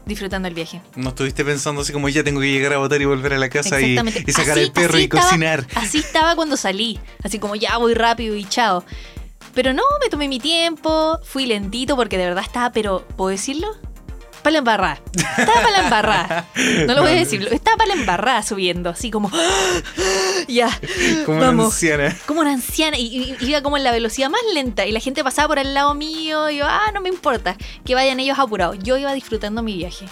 [0.05, 0.81] Disfrutando el viaje.
[0.95, 3.49] No estuviste pensando así como ya tengo que llegar a votar y volver a la
[3.49, 5.67] casa y, sacar Así- el perro así y estaba- cocinar.
[5.75, 6.97] Así estaba cuando salí.
[7.23, 8.85] Así como ya voy rápido y chao.
[9.57, 11.17] Pero no, me tomé mi tiempo.
[11.23, 13.67] Fui lentito porque de verdad estaba, pero ¿puedo decirlo?
[14.43, 15.01] Para la embarrada.
[15.35, 16.47] Estaba para la embarrada.
[16.85, 17.41] No lo voy a decir.
[17.51, 18.91] Estaba para la embarrada subiendo.
[18.91, 19.31] Así como.
[20.47, 20.69] Ya.
[21.25, 22.15] Como una anciana.
[22.27, 22.97] Como una anciana.
[22.99, 24.85] Y, y- iba como en la velocidad más lenta.
[24.85, 26.49] Y la gente pasaba por al lado mío.
[26.51, 27.57] Y yo, ah, no me importa.
[27.83, 28.77] Que vayan ellos apurados.
[28.83, 30.05] Yo iba disfrutando mi viaje.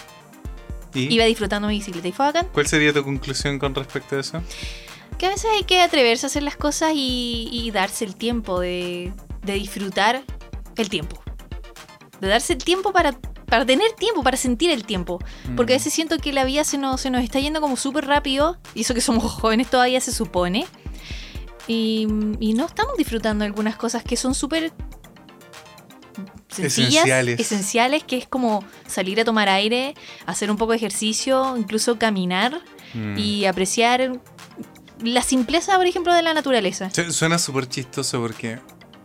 [0.92, 2.08] ¿Y Iba disfrutando mi bicicleta.
[2.08, 2.48] Y fue bacán.
[2.52, 4.42] cuál sería tu conclusión con respecto a eso?
[5.18, 8.60] Que a veces hay que atreverse a hacer las cosas y, y darse el tiempo
[8.60, 9.12] de,
[9.46, 10.22] de disfrutar
[10.76, 11.22] el tiempo.
[12.20, 13.12] De darse el tiempo para,
[13.46, 15.18] para tener tiempo, para sentir el tiempo.
[15.56, 15.78] Porque a Mm.
[15.78, 18.58] veces siento que la vida se nos, se nos está yendo como súper rápido.
[18.74, 20.66] Y eso que somos jóvenes todavía se supone.
[21.68, 22.06] Y,
[22.40, 24.72] y no estamos disfrutando algunas cosas que son súper
[26.48, 27.40] sencillas, Esenciales.
[27.40, 29.94] esenciales, que es como salir a tomar aire,
[30.26, 32.60] hacer un poco de ejercicio, incluso caminar
[32.94, 33.18] Mm.
[33.18, 34.12] y apreciar
[35.02, 36.88] la simpleza, por ejemplo, de la naturaleza.
[36.90, 38.58] Su- Suena súper chistoso porque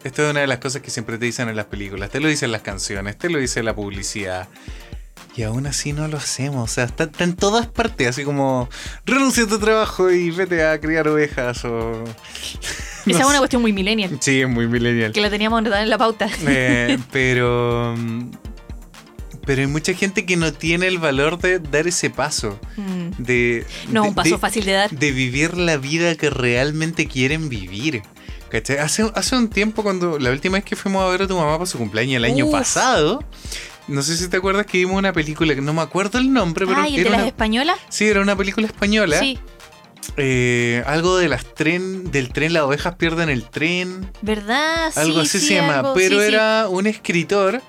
[0.03, 2.09] esto es una de las cosas que siempre te dicen en las películas.
[2.09, 4.47] Te lo dicen las canciones, te lo dice la publicidad.
[5.35, 6.69] Y aún así no lo hacemos.
[6.69, 8.07] O sea, está, está en todas partes.
[8.09, 8.67] Así como
[9.05, 12.03] renuncia a tu trabajo y vete a criar ovejas o...
[13.05, 15.11] Esa No es una cuestión muy millennial, Sí, es muy millennial.
[15.11, 16.29] que la teníamos anotada en la pauta.
[16.47, 17.95] Eh, pero...
[19.45, 22.59] Pero hay mucha gente que no tiene el valor de dar ese paso.
[22.77, 23.23] Mm.
[23.23, 24.91] De, No, de- un paso de- fácil de dar.
[24.91, 28.03] de vivir la vida que realmente quieren vivir.
[28.51, 28.77] ¿Cachai?
[28.79, 31.53] Hace, hace un tiempo, cuando la última vez que fuimos a ver a tu mamá
[31.53, 32.51] para su cumpleaños el año Uf.
[32.51, 33.23] pasado,
[33.87, 36.65] no sé si te acuerdas que vimos una película que no me acuerdo el nombre,
[36.67, 37.77] pero Ah, ¿y el de era las una, españolas?
[37.89, 39.17] sí, era una película española.
[39.19, 39.39] Sí,
[40.17, 44.11] Eh, algo de las tren, del tren, las ovejas pierden el tren.
[44.21, 44.91] ¿verdad?
[44.95, 45.79] algo Sí, así sí, se llama.
[45.79, 46.25] algo- pero sí.
[46.27, 47.61] era un escritor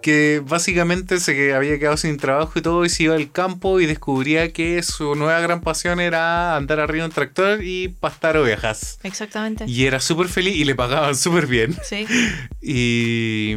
[0.00, 3.86] que básicamente se había quedado sin trabajo y todo y se iba al campo y
[3.86, 8.98] descubría que su nueva gran pasión era andar arriba de un tractor y pastar ovejas.
[9.02, 9.64] Exactamente.
[9.66, 11.76] Y era súper feliz y le pagaban súper bien.
[11.82, 12.06] Sí.
[12.60, 13.54] Y,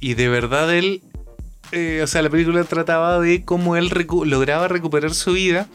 [0.00, 1.02] y de verdad él,
[1.72, 5.66] eh, o sea, la película trataba de cómo él recu- lograba recuperar su vida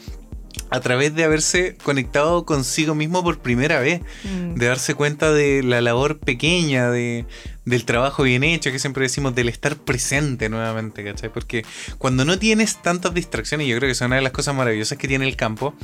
[0.70, 4.54] a través de haberse conectado consigo mismo por primera vez Mm.
[4.54, 7.26] de darse cuenta de la labor pequeña, de,
[7.64, 11.30] del trabajo bien hecho, que siempre decimos, del estar presente nuevamente, ¿cachai?
[11.32, 11.64] Porque
[11.98, 15.08] cuando no tienes tantas distracciones, yo creo que es una de las cosas maravillosas que
[15.08, 15.74] tiene el campo,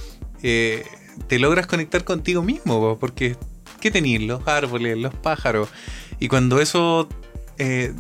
[0.42, 0.84] eh,
[1.26, 3.36] te logras conectar contigo mismo, po, porque
[3.80, 4.22] ¿qué tenéis?
[4.22, 5.68] Los árboles, los pájaros,
[6.18, 7.08] y cuando eso...
[7.58, 7.92] eh,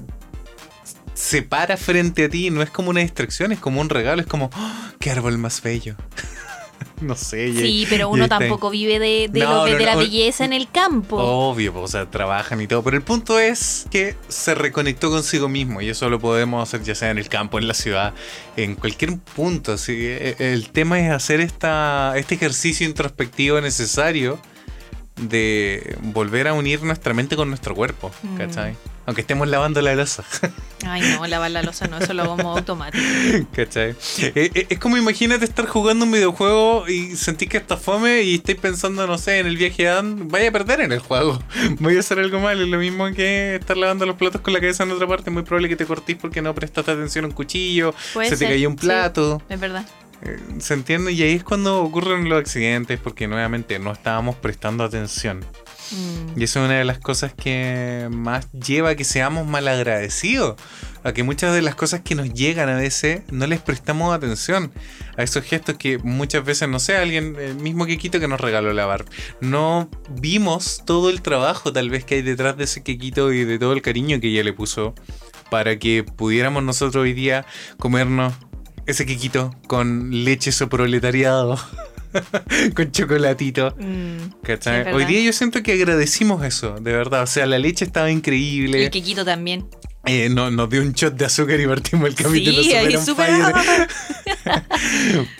[1.14, 4.28] se para frente a ti, no es como una distracción, es como un regalo, es
[4.28, 5.96] como, ¡Oh, ¡qué árbol más bello!
[7.00, 7.52] no sé.
[7.54, 10.44] Sí, pero uno está- tampoco vive de, de No, lo- de no, la no, belleza
[10.44, 11.16] en el campo.
[11.16, 12.82] Obvio, o sea, trabajan y todo.
[12.82, 15.80] Pero el punto es que se reconectó consigo mismo.
[15.80, 18.14] Y eso lo podemos hacer ya sea en el campo, en la ciudad,
[18.56, 19.72] en cualquier punto.
[19.72, 24.38] Así, que, eh, el tema es hacer esta, este ejercicio introspectivo necesario
[25.18, 28.10] de volver a unir nuestra mente con nuestro cuerpo.
[28.22, 28.36] Mm.
[28.36, 28.76] ¿Cachai?
[29.06, 30.22] Aunque estemos lavando la losa.
[30.86, 33.02] Ay, no, lavar la losa no, eso lo modo automático.
[33.52, 33.96] ¿Cachai?
[34.18, 38.34] Eh, eh, es como imagínate estar jugando un videojuego y sentís que está fome y
[38.34, 41.42] estáis pensando, no sé, en el viaje a vaya a perder en el juego.
[41.80, 42.60] Voy a hacer algo mal.
[42.60, 45.30] Es lo mismo que estar lavando los platos con la cabeza en otra parte.
[45.30, 48.46] Es muy probable que te cortís porque no prestaste atención a un cuchillo, se te
[48.46, 48.86] cayó un sí.
[48.86, 49.40] plato.
[49.48, 49.86] Es verdad.
[50.22, 51.12] Eh, ¿Se entiende?
[51.12, 55.44] Y ahí es cuando ocurren los accidentes porque nuevamente no estábamos prestando atención.
[55.90, 56.40] Mm.
[56.40, 60.60] Y eso es una de las cosas que más lleva a que seamos malagradecidos.
[61.04, 64.72] A que muchas de las cosas que nos llegan a veces no les prestamos atención.
[65.16, 68.72] A esos gestos que muchas veces, no sé, alguien, el mismo Quequito que nos regaló
[68.72, 69.10] la Barbie.
[69.40, 73.58] No vimos todo el trabajo tal vez que hay detrás de ese Quequito y de
[73.58, 74.94] todo el cariño que ella le puso
[75.50, 77.46] para que pudiéramos nosotros hoy día
[77.78, 78.34] comernos
[78.88, 81.58] ese Quequito con leche proletariado.
[82.74, 83.74] con chocolatito.
[83.78, 84.94] Mm.
[84.94, 87.22] Hoy día yo siento que agradecimos eso, de verdad.
[87.22, 88.84] O sea, la leche estaba Y increíble.
[88.84, 89.66] el quequito también.
[90.04, 92.72] Eh, no- nos dio un shot de azúcar y partimos el capítulo Sí,
[93.04, 93.28] super.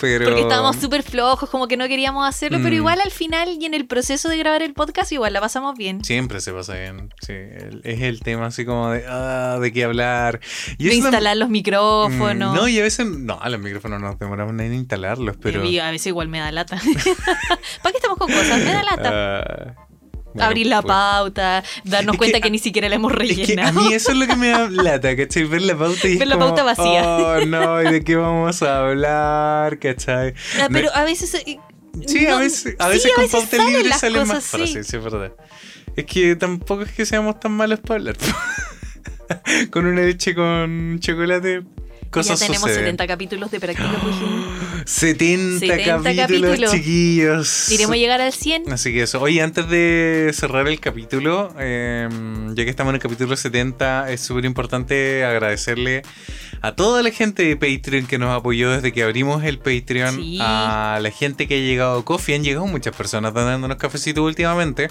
[0.01, 0.25] Pero...
[0.27, 2.79] Porque estábamos súper flojos, como que no queríamos hacerlo, pero Mm.
[2.79, 6.05] igual al final y en el proceso de grabar el podcast igual la pasamos bien.
[6.05, 7.15] Siempre se pasa bien.
[7.25, 7.33] Sí,
[7.85, 10.41] es el tema así como de, ah, de qué hablar.
[10.77, 12.53] Y De instalar los micrófonos.
[12.53, 15.65] Mm, No, y a veces, no, a los micrófonos nos demoramos en instalarlos, pero...
[15.65, 16.77] Y a veces igual me da lata.
[17.83, 18.59] ¿Para qué estamos con cosas?
[18.59, 19.11] Me da lata.
[19.13, 19.75] ah,
[20.35, 20.93] bueno, Abrir la pues.
[20.93, 23.81] pauta, darnos Es que cuenta que, a- ni siquiera la hemos Es que a rellenado.
[23.81, 25.45] mí eso es lo que me da lata, ¿cachai?
[25.45, 27.03] Ver la pauta y es Ver la como, pauta vacía.
[27.07, 29.79] Oh, no, ¿y de qué vamos a hablar?
[29.79, 30.35] ¿cachai?
[30.61, 31.35] Ah, pero a veces.
[31.35, 31.59] eh,
[32.07, 34.59] Sí, a no- veces, a sí, veces con pauta salen libre salen más sí.
[34.59, 35.33] fácil, sí, es verdad.
[35.97, 38.17] Es que tampoco es que seamos tan malos para hablar.
[39.71, 41.63] con una leche con chocolate,
[42.11, 42.85] cosas ya tenemos suceden.
[42.97, 44.47] 70 capítulos de práctica Pujín.
[44.85, 46.73] 70, 70 capítulos, capítulos.
[46.73, 47.71] chiquillos.
[47.71, 48.73] Iremos a llegar al 100.
[48.73, 49.21] Así que eso.
[49.21, 52.09] Oye, antes de cerrar el capítulo, eh,
[52.55, 56.03] ya que estamos en el capítulo 70, es súper importante agradecerle
[56.63, 60.39] a toda la gente de Patreon que nos apoyó desde que abrimos el Patreon, Sí.
[60.41, 64.89] a la gente que ha llegado a Coffee, han llegado muchas personas dándonos cafecitos últimamente,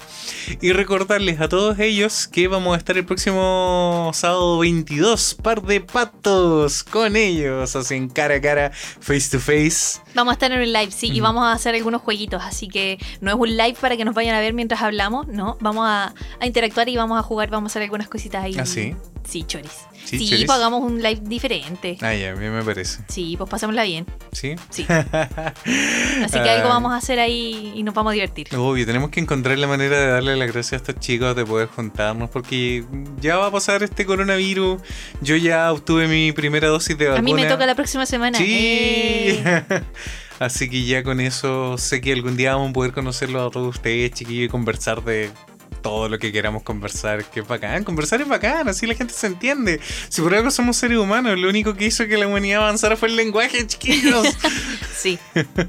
[0.61, 5.81] y recordarles a todos ellos que vamos a estar el próximo sábado 22, par de
[5.81, 9.99] patos con ellos, así en cara a cara, face to face.
[10.13, 12.41] Vamos a estar en un live, sí, y vamos a hacer algunos jueguitos.
[12.43, 15.57] Así que no es un live para que nos vayan a ver mientras hablamos, no.
[15.59, 18.55] Vamos a, a interactuar y vamos a jugar, vamos a hacer algunas cositas ahí.
[18.59, 18.95] ¿Ah, sí?
[19.27, 19.71] Sí, choris.
[20.05, 20.49] Sí, Sí, choris.
[20.49, 21.56] hagamos un live diferente.
[22.01, 23.01] Ay, a mí me parece.
[23.07, 24.05] Sí, pues pasémosla bien.
[24.31, 24.55] ¿Sí?
[24.69, 24.85] Sí.
[26.23, 28.47] Así que algo vamos a hacer ahí y nos vamos a divertir.
[28.55, 31.67] Obvio, tenemos que encontrar la manera de darle las gracias a estos chicos de poder
[31.67, 32.85] juntarnos porque
[33.19, 34.81] ya va a pasar este coronavirus.
[35.21, 37.23] Yo ya obtuve mi primera dosis de A vacuna.
[37.25, 38.37] mí me toca la próxima semana.
[38.37, 38.45] Sí.
[38.49, 39.63] ¡Eh!
[40.39, 43.75] Así que ya con eso sé que algún día vamos a poder conocerlo a todos
[43.75, 45.31] ustedes, chiquillos, y conversar de
[45.81, 47.83] todo lo que queramos conversar, que es bacán.
[47.83, 49.79] Conversar es bacán, así la gente se entiende.
[50.09, 53.09] Si por algo somos seres humanos, lo único que hizo que la humanidad avanzara fue
[53.09, 54.27] el lenguaje, chiquillos.
[54.97, 55.19] Sí,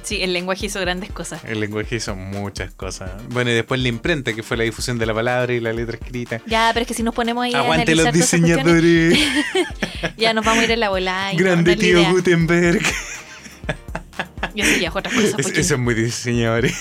[0.05, 1.43] sí, el lenguaje hizo grandes cosas.
[1.45, 3.11] El lenguaje hizo muchas cosas.
[3.29, 5.99] Bueno, y después la imprenta, que fue la difusión de la palabra y la letra
[6.01, 6.41] escrita.
[6.47, 9.19] Ya, pero es que si nos ponemos ahí a Aguante los diseñadores.
[10.17, 12.11] ya nos vamos a ir en la no, Grande no tío.
[12.11, 12.81] Gutenberg.
[14.55, 15.27] Y eso ya es otra cosa.
[15.27, 16.75] Es- porque- Eso es muy diseñadores.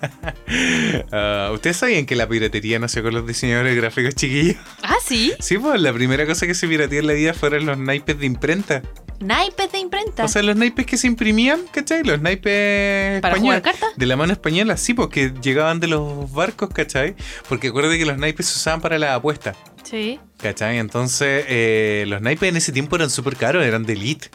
[1.12, 4.56] Ah, ¿Ustedes sabían que la piratería nació con los diseñadores gráficos chiquillos?
[4.82, 5.32] Ah, sí.
[5.40, 8.26] Sí, pues la primera cosa que se pirateó en la vida fueron los naipes de
[8.26, 8.82] imprenta.
[9.20, 10.24] Naipes de imprenta.
[10.24, 12.02] O sea, los naipes que se imprimían, ¿cachai?
[12.04, 13.60] Los naipes ¿Para españoles.
[13.60, 13.90] jugar cartas?
[13.96, 17.14] De la mano española, sí, porque llegaban de los barcos, ¿cachai?
[17.48, 19.54] Porque acuérdate que los naipes se usaban para la apuesta.
[19.84, 20.18] Sí.
[20.38, 20.78] ¿Cachai?
[20.78, 24.28] Entonces, eh, los naipes en ese tiempo eran súper caros, eran de elite.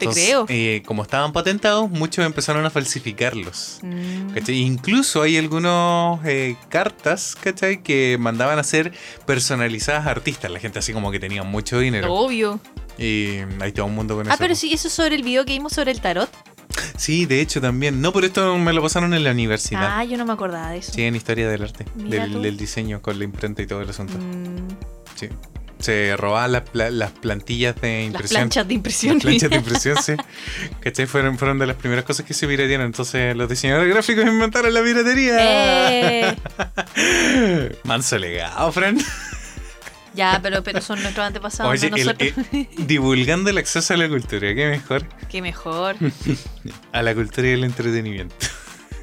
[0.00, 0.46] Te creo.
[0.48, 3.78] eh, como estaban patentados, muchos empezaron a falsificarlos.
[3.82, 4.36] Mm.
[4.50, 6.20] Incluso hay algunas
[6.68, 7.82] cartas, ¿cachai?
[7.82, 8.92] Que mandaban a ser
[9.26, 10.50] personalizadas a artistas.
[10.50, 12.12] La gente así como que tenía mucho dinero.
[12.12, 12.60] Obvio.
[12.98, 14.26] Y hay todo un mundo con.
[14.28, 14.38] Ah, eso.
[14.38, 16.30] pero sí, eso es sobre el video que vimos sobre el tarot.
[16.96, 18.00] Sí, de hecho también.
[18.00, 19.98] No, pero esto me lo pasaron en la universidad.
[19.98, 20.92] Ah, yo no me acordaba de eso.
[20.92, 24.14] Sí, en historia del arte, del diseño con la imprenta y todo el asunto.
[24.18, 24.68] Mm,
[25.16, 25.28] Sí.
[25.80, 28.38] Se robaban las, pla- las plantillas de las impresión.
[28.40, 29.14] planchas de impresión.
[29.16, 30.12] Las planchas de impresión, sí.
[30.80, 31.06] ¿Cachai?
[31.06, 32.86] Fueron, fueron de las primeras cosas que se piratearon.
[32.86, 35.36] Entonces los diseñadores gráficos inventaron la piratería.
[35.90, 36.36] Eh,
[37.84, 38.98] Manso legado, Fran.
[40.14, 42.32] ya, pero, pero son nuestros antepasados, Oye, no el- nosotros.
[42.52, 45.06] eh, divulgando el acceso a la cultura, qué mejor.
[45.30, 45.96] Qué mejor.
[46.92, 48.34] A la cultura y el entretenimiento.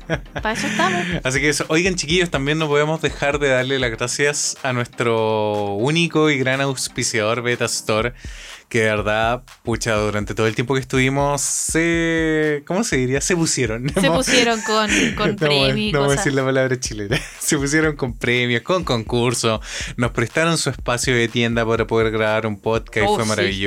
[0.33, 1.03] Para eso estamos.
[1.23, 5.73] Así que eso, oigan chiquillos, también no podemos dejar de darle las gracias a nuestro
[5.73, 8.13] único y gran auspiciador Beta Store,
[8.69, 12.63] que de verdad, pucha, durante todo el tiempo que estuvimos, se...
[12.65, 13.21] ¿Cómo se diría?
[13.21, 13.89] Se pusieron.
[13.89, 17.19] Se pusieron con, con No, premios no voy a decir la palabra chilena.
[17.39, 19.61] Se pusieron con premios, con concursos.
[19.95, 23.63] Nos prestaron su espacio de tienda para poder grabar un podcast Oh, fue sí.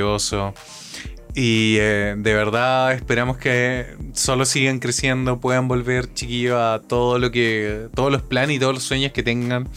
[1.35, 7.31] Y eh, de verdad esperamos que solo sigan creciendo, puedan volver chiquillos a todo lo
[7.31, 9.68] que, todos los planes y todos los sueños que tengan.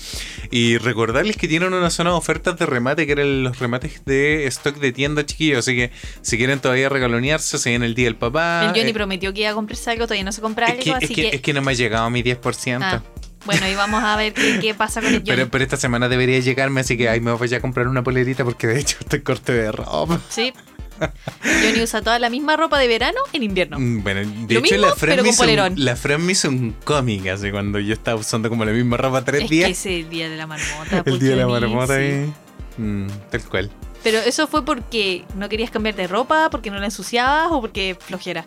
[0.50, 4.48] Y recordarles que tienen una zona de ofertas de remate, que eran los remates de
[4.48, 5.60] stock de tienda chiquillos.
[5.60, 5.92] Así que
[6.22, 8.64] si quieren todavía regalonearse, se viene el día del papá.
[8.66, 10.84] El Johnny Eh, prometió que iba a comprarse algo, todavía no se compra es algo,
[10.84, 11.36] que, es, así que, que.
[11.36, 12.80] es que no me ha llegado mi 10%.
[12.82, 13.04] Ah,
[13.46, 15.30] bueno, y vamos a ver qué, qué pasa con el Johnny.
[15.32, 18.44] Pero, pero esta semana debería llegarme, así que ahí me voy a comprar una polerita
[18.44, 20.20] porque de hecho estoy corte de ropa.
[20.30, 20.54] Sí.
[21.44, 23.80] Johnny usa toda la misma ropa de verano en invierno.
[23.80, 25.74] Mm, Bueno, de Lo hecho mismo, la Fran, pero me con hizo un, polerón.
[25.78, 29.24] la Fran me hizo un cómic así cuando yo estaba usando como la misma ropa
[29.24, 29.66] tres es días.
[29.68, 30.98] que ese día de la marmota.
[30.98, 32.34] el pues, día de la marmota sí.
[32.78, 33.72] Mm, tal cual.
[34.04, 37.96] Pero eso fue porque no querías cambiar de ropa, porque no la ensuciabas o porque
[38.00, 38.46] flojera.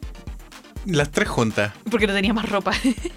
[0.85, 1.73] Las tres juntas.
[1.91, 2.73] Porque no tenías más ropa.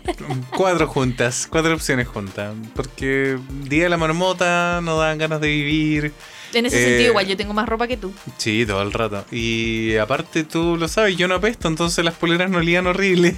[0.58, 1.48] cuatro juntas.
[1.50, 2.56] Cuatro opciones juntas.
[2.76, 6.14] Porque día de la marmota no dan ganas de vivir.
[6.54, 8.12] En ese Eh, sentido, igual yo tengo más ropa que tú.
[8.38, 9.24] Sí, todo el rato.
[9.32, 13.36] Y aparte tú lo sabes, yo no apesto, entonces las poleras no olían horrible.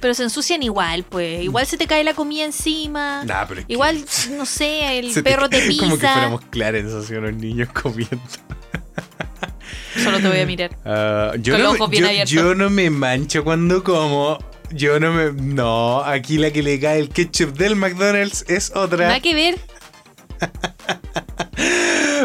[0.00, 1.42] Pero se ensucian igual, pues.
[1.42, 3.24] Igual se te cae la comida encima.
[3.24, 4.04] Nah, pero es que- Igual,
[4.36, 5.82] no sé, el Se perro te, pisa.
[5.82, 8.20] Como que fuéramos Clarence, así unos niños comiendo.
[10.02, 10.70] Solo te voy a mirar.
[11.40, 12.30] Yo, Con no, los me- ojos bien yo- abiertos.
[12.30, 14.38] yo no me mancho cuando como.
[14.72, 15.32] Yo no me.
[15.32, 19.06] No, aquí la que le cae el ketchup del McDonald's es otra.
[19.06, 19.58] Nada que ver.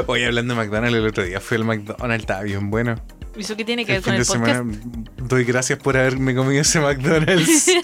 [0.08, 2.96] Hoy hablando de McDonald's, el otro día fui al McDonald's, estaba bien bueno.
[3.36, 4.46] ¿Y ¿Eso qué tiene que El ver con el podcast?
[4.46, 4.78] semana
[5.18, 7.72] doy gracias por haberme comido ese McDonald's.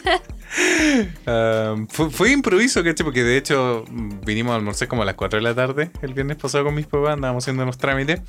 [1.25, 3.03] Ah, fue, fue improviso, ¿cachai?
[3.03, 3.83] Porque de hecho
[4.25, 6.87] vinimos a almorzar como a las 4 de la tarde el viernes pasado con mis
[6.87, 8.21] papás, andábamos haciendo unos trámites.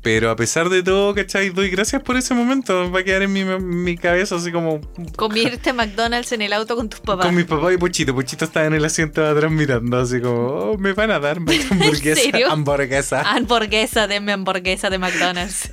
[0.00, 1.50] Pero a pesar de todo, ¿cachai?
[1.50, 2.90] Doy gracias por ese momento.
[2.92, 4.80] Va a quedar en mi, mi cabeza así como
[5.16, 7.26] Comerte McDonald's en el auto con tus papás.
[7.26, 8.14] con mis papás y Pochito.
[8.14, 11.38] Pochito estaba en el asiento de atrás mirando así como, oh, me van a dar
[11.70, 12.20] hamburguesa.
[12.20, 12.50] serio?
[12.50, 13.22] hamburguesa.
[13.22, 15.70] Hamburguesa, denme hamburguesa de McDonald's.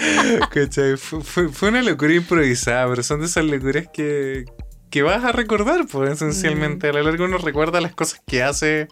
[0.50, 0.96] ¿Cachai?
[0.96, 4.44] Fue, fue- fue una locura improvisada, pero son de esas locuras que,
[4.90, 6.88] que vas a recordar, pues, esencialmente.
[6.88, 8.88] A lo largo uno recuerda las cosas que hace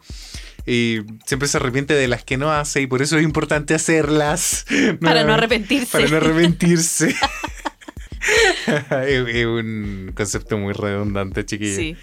[0.66, 4.66] y siempre se arrepiente de las que no hace y por eso es importante hacerlas.
[5.00, 5.92] Para no arrepentirse.
[5.92, 7.14] Para no arrepentirse.
[9.06, 11.76] es, un concepto muy redundante, chiquillos.
[11.76, 11.96] Sí.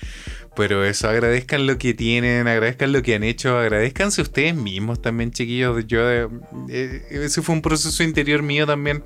[0.55, 5.31] Pero eso, agradezcan lo que tienen, agradezcan lo que han hecho, agradezcanse ustedes mismos también,
[5.31, 5.87] chiquillos.
[5.87, 6.27] Yo, eh,
[6.69, 9.03] eh, ese fue un proceso interior mío también.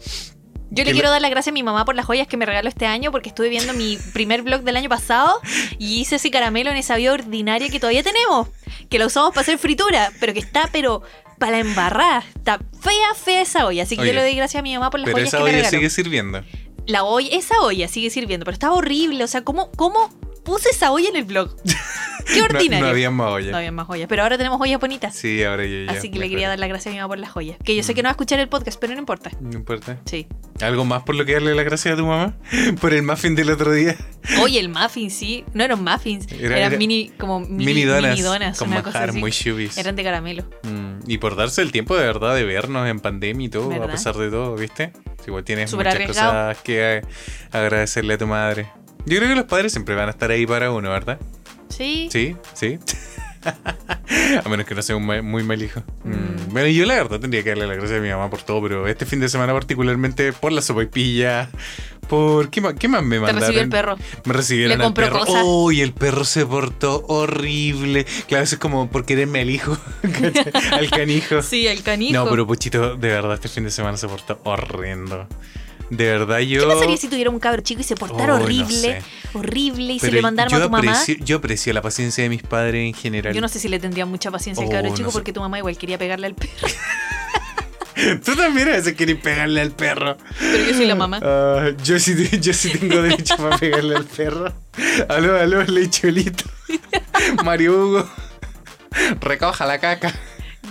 [0.72, 2.68] Yo le quiero dar las gracias a mi mamá por las joyas que me regaló
[2.68, 5.40] este año porque estuve viendo mi primer vlog del año pasado
[5.78, 8.50] y hice ese caramelo en esa vida ordinaria que todavía tenemos,
[8.90, 11.02] que la usamos para hacer fritura, pero que está pero
[11.40, 12.24] para la embarrada.
[12.36, 14.90] Está fea, fea esa olla, así que Oye, yo le doy gracias a mi mamá
[14.90, 15.78] por las Pero joyas esa que me olla regaló.
[15.78, 16.44] sigue sirviendo.
[16.88, 20.10] La olla, esa olla sigue sirviendo, pero estaba horrible, o sea, ¿cómo, cómo
[20.46, 21.56] puse esa olla en el vlog?
[22.26, 22.84] Qué No, ordinario.
[22.86, 23.52] no había más olla.
[23.52, 25.16] No había más joyas, pero ahora tenemos joyas bonitas.
[25.16, 25.92] Sí, ahora yo ya.
[25.92, 27.58] Así que le quería dar las gracias a mi mamá por las joyas.
[27.64, 27.96] Que yo sé Mm.
[27.96, 29.30] que no va a escuchar el podcast, pero no importa.
[29.42, 30.00] No importa.
[30.06, 30.26] Sí.
[30.62, 32.34] ¿Algo más por lo que darle las gracias a tu mamá?
[32.82, 33.96] Por el muffin del otro día.
[34.42, 35.44] Oye, el muffin, sí.
[35.54, 36.26] No eran muffins.
[36.32, 38.12] Era- eran era- mini, como mini, Mini, donas.
[38.12, 39.20] mini donas, con una cosa manjar así.
[39.20, 39.78] muy chubis.
[39.78, 40.46] Eran de caramelo.
[40.64, 43.90] Mm, y por darse el tiempo de verdad de vernos en pandemia y todo, ¿Verdad?
[43.90, 44.94] a pesar de todo, ¿viste?
[45.28, 46.32] Igual tienes Súper muchas arriesgado.
[46.50, 47.02] cosas que
[47.52, 48.68] agradecerle a tu madre.
[49.06, 51.20] Yo creo que los padres siempre van a estar ahí para uno, ¿verdad?
[51.70, 52.08] Sí.
[52.12, 52.80] Sí, sí.
[54.44, 55.82] a menos que no sea un ma- muy mal hijo.
[56.04, 56.36] Mm, Mm.
[56.56, 58.88] Bueno, yo la verdad tendría que darle las gracias a mi mamá por todo, pero
[58.88, 61.50] este fin de semana particularmente por la sopaipilla,
[62.08, 62.50] por...
[62.50, 63.42] ¿Qué más, qué más me Te mandaron?
[63.42, 63.98] recibió el perro.
[64.24, 65.20] Me recibieron Le al perro.
[65.20, 65.44] cosas.
[65.46, 68.06] Uy, el perro se portó horrible.
[68.28, 69.78] Claro, eso es como por quererme al hijo.
[70.72, 71.42] al canijo.
[71.42, 72.14] Sí, el canijo.
[72.14, 75.28] No, pero Pochito, de verdad, este fin de semana se portó horrendo.
[75.90, 76.62] De verdad, yo.
[76.68, 78.74] ¿Qué pasaría si tuviera un cabro chico y se portara Oh, no horrible?
[78.76, 79.02] sé.
[79.34, 80.92] Horrible y se le mandaron yo a tu mamá.
[80.92, 83.34] aprecio, yo aprecio la paciencia de mis padres en general.
[83.34, 85.14] Yo no sé si le tendría mucha paciencia al Oh, cabro no chico sé.
[85.14, 86.52] porque tu mamá igual quería pegarle al perro.
[88.26, 90.18] Tú también a veces querés pegarle al perro.
[90.40, 91.20] Pero yo soy la mamá.
[91.24, 94.54] Ah, yo, sí, yo sí tengo derecho para pegarle al perro.
[95.08, 96.44] Aló, aló, lecholito.
[97.44, 98.10] Mario Hugo.
[99.22, 100.14] Recoja la caca.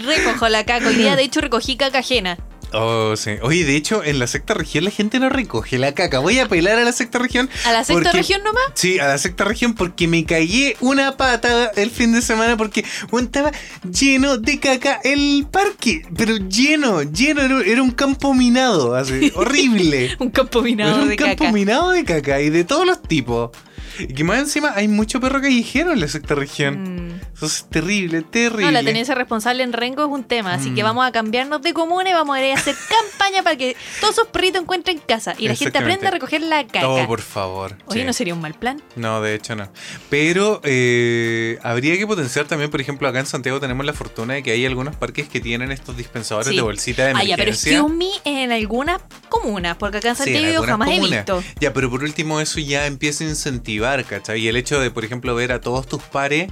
[0.05, 0.87] Recojo la caca.
[0.89, 2.37] Hoy día, de hecho, recogí caca ajena.
[2.77, 3.33] Oh, sí.
[3.43, 6.18] Oye, de hecho, en la sexta región la gente no recoge la caca.
[6.18, 7.49] Voy a apelar a la sexta región.
[7.64, 8.62] ¿A la sexta porque- región nomás?
[8.75, 12.85] Sí, a la sexta región porque me caí una pata el fin de semana porque
[13.11, 13.53] bueno, estaba
[13.91, 16.03] lleno de caca el parque.
[16.16, 17.43] Pero lleno, lleno.
[17.43, 19.33] Era, era un campo minado, así.
[19.37, 20.16] Horrible.
[20.18, 21.53] Un campo Era minado un de campo caca.
[21.53, 23.51] minado de caca y de todos los tipos.
[23.99, 27.09] Y que más encima hay mucho perro callejero en la sexta región.
[27.09, 27.20] Mm.
[27.36, 28.64] Eso es terrible, terrible.
[28.66, 30.86] No, la tenencia responsable en Rengo es un tema, así que Mm.
[30.86, 34.14] vamos a cambiarnos de comuna y vamos a ir a hacer campaña para que todos
[34.14, 36.88] esos perritos encuentren casa y la gente aprenda a recoger la caca.
[36.88, 37.76] Oh, por favor.
[37.86, 38.07] Oye, Sí.
[38.07, 38.82] no sería un mal plan.
[38.97, 39.68] No, de hecho no.
[40.11, 44.42] Pero eh, habría que potenciar también, por ejemplo, acá en Santiago tenemos la fortuna de
[44.42, 46.57] que hay algunos parques que tienen estos dispensadores Sí.
[46.57, 47.36] de bolsita de Ah, emergencia.
[47.36, 50.88] ya, pero excuse me en algunas comunas, porque acá en Sí, en Santiago yo jamás
[50.90, 51.42] he visto.
[51.61, 54.41] Ya, pero por último eso ya empieza a incentivar, ¿cachai?
[54.41, 56.51] Y el hecho de, por ejemplo, ver a todos tus pares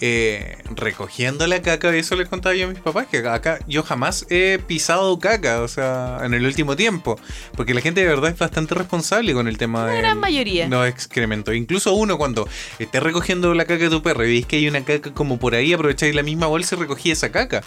[0.00, 4.26] eh, recogiendo la caca, eso les contaba yo a mis papás, que acá yo jamás
[4.30, 7.18] he pisado caca, o sea, en el último tiempo,
[7.56, 10.68] porque la gente de verdad es bastante responsable con el tema La de gran mayoría.
[10.68, 11.52] los excrementos.
[11.56, 12.48] Incluso uno cuando
[12.78, 15.56] esté recogiendo la caca de tu perro y veis que hay una caca como por
[15.56, 17.62] ahí, aprovecháis la misma bolsa y recogí esa caca.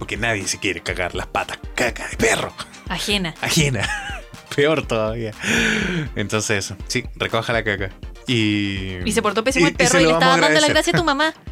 [0.00, 2.52] Porque nadie se quiere cagar las patas, caca de perro
[2.88, 3.34] Ajena.
[3.40, 3.88] ajena.
[4.56, 5.32] Peor todavía.
[6.16, 7.90] Entonces sí, recoja la caca.
[8.28, 8.98] Y.
[9.04, 11.04] Y se portó pésimo y- el perro y, le estaba dando la gracia a tu
[11.04, 11.34] mamá.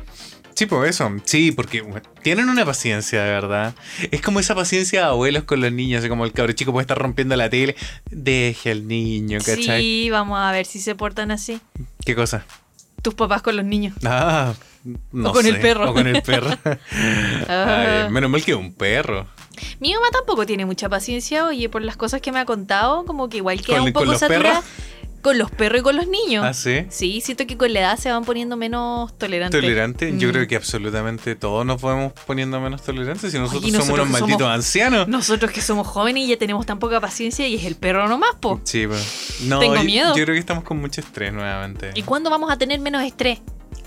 [0.57, 1.11] Sí, pues eso.
[1.25, 3.75] Sí, porque bueno, tienen una paciencia, de verdad.
[4.11, 6.85] Es como esa paciencia de abuelos con los niños, así como el cabro chico puede
[6.85, 7.77] estar rompiendo la tele.
[8.11, 9.83] Deje al niño, ¿cachai?
[9.83, 11.61] Sí, vamos a ver si se portan así.
[12.07, 12.47] ¿Qué cosa?
[13.03, 13.97] Tus papás con los niños.
[14.03, 14.55] Ah,
[15.13, 15.91] no O con el perro.
[15.91, 16.49] O con el perro.
[17.49, 19.27] Ay, menos mal que un perro.
[19.81, 23.29] Mi mamá tampoco tiene mucha paciencia, oye, por las cosas que me ha contado, como
[23.29, 24.65] que igual queda ¿Con- un poco saturada perros?
[25.27, 26.45] Con los perros y con los niños.
[26.47, 26.87] Ah, sí.
[26.89, 29.61] Sí, siento que con la edad se van poniendo menos tolerantes.
[29.61, 30.33] Tolerante, yo Mm.
[30.33, 34.41] creo que absolutamente todos nos podemos poniendo menos tolerantes si nosotros, Oye, somos unos malditos
[34.43, 35.09] somos- ancianos.
[35.09, 38.37] Nosotros que somos jóvenes y ya tenemos tan poca paciencia y es el perro nomás,
[38.41, 38.61] po.
[38.63, 39.01] Sí, pero.
[39.49, 40.09] No, Tengo yo- miedo.
[40.17, 41.91] Yo creo que estamos con mucho estrés nuevamente.
[41.95, 43.41] ¿Y cuándo vamos a tener menos estrés?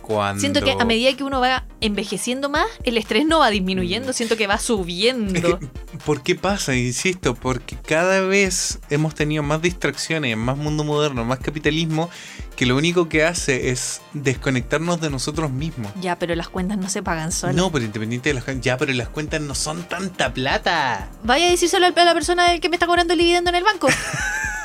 [0.10, 0.40] Cuando...
[0.40, 4.38] Siento que a medida que uno va envejeciendo más, el estrés no va disminuyendo, siento
[4.38, 5.60] que va subiendo.
[6.06, 6.76] ¿Por qué pasa?
[6.76, 12.10] Insisto, porque cada vez hemos tenido más distracciones, más mundo moderno, más capitalismo,
[12.56, 15.92] que lo único que hace es desconectarnos de nosotros mismos.
[16.02, 17.56] Ya, pero las cuentas no se pagan solas.
[17.56, 18.66] No, pero independiente de las cuentas.
[18.66, 21.12] Ya, pero las cuentas no son tanta plata.
[21.22, 23.64] Vaya a decírselo a la persona del que me está cobrando el dividendo en el
[23.64, 23.90] banco.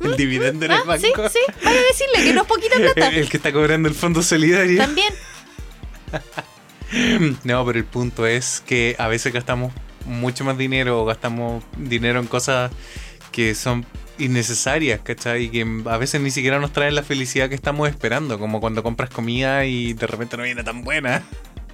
[0.00, 1.00] El dividendo en el Ah, banco.
[1.00, 1.52] sí, sí.
[1.64, 3.08] Vaya a decirle que no es poquita plata.
[3.08, 4.78] El, que está cobrando el fondo solidario.
[4.78, 5.12] También.
[7.42, 9.72] No, pero el punto es que a veces gastamos
[10.06, 12.70] mucho más dinero o gastamos dinero en cosas
[13.32, 13.84] que son
[14.18, 15.44] innecesarias, ¿cachai?
[15.44, 18.84] Y que a veces ni siquiera nos traen la felicidad que estamos esperando, como cuando
[18.84, 21.24] compras comida y de repente no viene tan buena.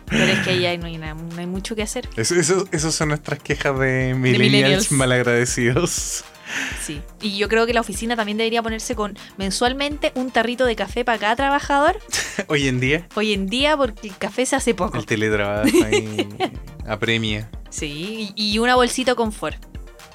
[0.06, 2.08] Pero es que ahí no hay, nada- no hay mucho que hacer.
[2.16, 4.92] Eso, eso, esos son nuestras quejas de millennials, millennials.
[4.92, 6.24] malagradecidos.
[6.84, 7.00] Sí.
[7.20, 11.04] Y yo creo que la oficina también debería ponerse con mensualmente un tarrito de café
[11.04, 11.98] para cada trabajador.
[12.48, 14.98] Hoy en día, Hoy en día, porque el café se hace poco.
[14.98, 16.28] el teletrabajo ahí
[16.88, 17.50] apremia.
[17.70, 18.32] Sí.
[18.34, 19.64] Y una bolsita confort.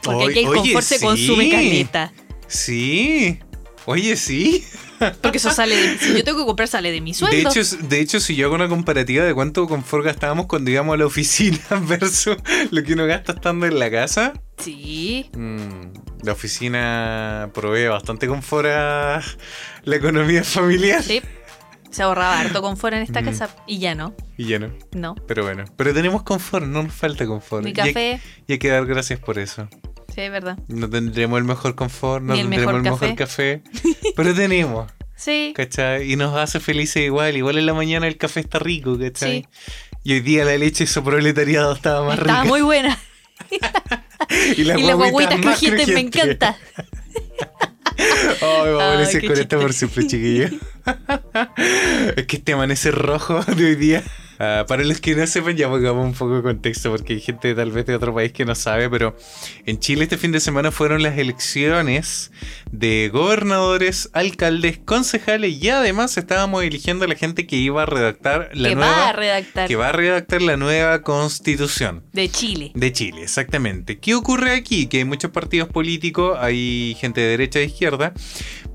[0.03, 2.11] Porque aquí el oye, confort se consume caleta.
[2.47, 3.39] Sí.
[3.85, 4.63] Oye, sí.
[5.21, 5.97] Porque eso sale de.
[5.99, 7.35] Si yo tengo que comprar, sale de mi sueldo.
[7.35, 10.93] De hecho, de hecho, si yo hago una comparativa de cuánto confort gastábamos cuando íbamos
[10.93, 12.37] a la oficina versus
[12.71, 15.29] lo que uno gasta estando en la casa, Sí.
[15.35, 19.21] mm, la oficina provee bastante confort a
[19.83, 21.03] la economía familiar.
[21.03, 21.21] Sí.
[21.91, 23.25] Se ahorraba harto confort en esta Mm.
[23.25, 23.49] casa.
[23.67, 24.13] Y ya no.
[24.37, 24.69] Y ya no.
[24.91, 25.15] No.
[25.27, 27.63] Pero bueno, pero tenemos confort, no nos falta confort.
[27.63, 28.21] Mi Y hay- café.
[28.47, 29.69] Y hay que dar gracias por eso.
[30.13, 30.57] Sí, es verdad.
[30.67, 33.61] No tendremos el mejor confort, no el tendremos mejor el mejor café,
[34.15, 35.53] pero tenemos, Sí.
[35.55, 36.11] ¿cachai?
[36.11, 37.37] Y nos hace felices igual.
[37.37, 39.47] Igual en la mañana el café está rico, ¿cachai?
[39.63, 39.71] Sí.
[40.03, 42.49] Y hoy día la leche proletariado estaba más Estaba rica.
[42.49, 42.97] muy buena.
[44.57, 46.57] y las y las guaguitas más crujientes me encanta.
[48.41, 49.87] Ay, vamos a Ay, amanecer qué con esto por chiste.
[49.87, 50.49] siempre, chiquillo.
[52.15, 54.03] es que este amanecer rojo de hoy día.
[54.39, 57.53] Ah, para los que no sepan, ya pongamos un poco de contexto, porque hay gente
[57.55, 59.15] tal vez de otro país que no sabe, pero
[59.65, 62.31] en Chile este fin de semana fueron las elecciones
[62.71, 68.49] de gobernadores, alcaldes, concejales y además estábamos eligiendo a la gente que iba a redactar
[68.53, 68.91] la que nueva.
[68.91, 69.67] va a redactar.
[69.67, 72.03] que va a redactar la nueva constitución.
[72.13, 72.71] De Chile.
[72.75, 73.99] De Chile, exactamente.
[73.99, 74.87] ¿Qué ocurre aquí?
[74.87, 78.13] Que hay muchos partidos políticos, hay gente de derecha e izquierda,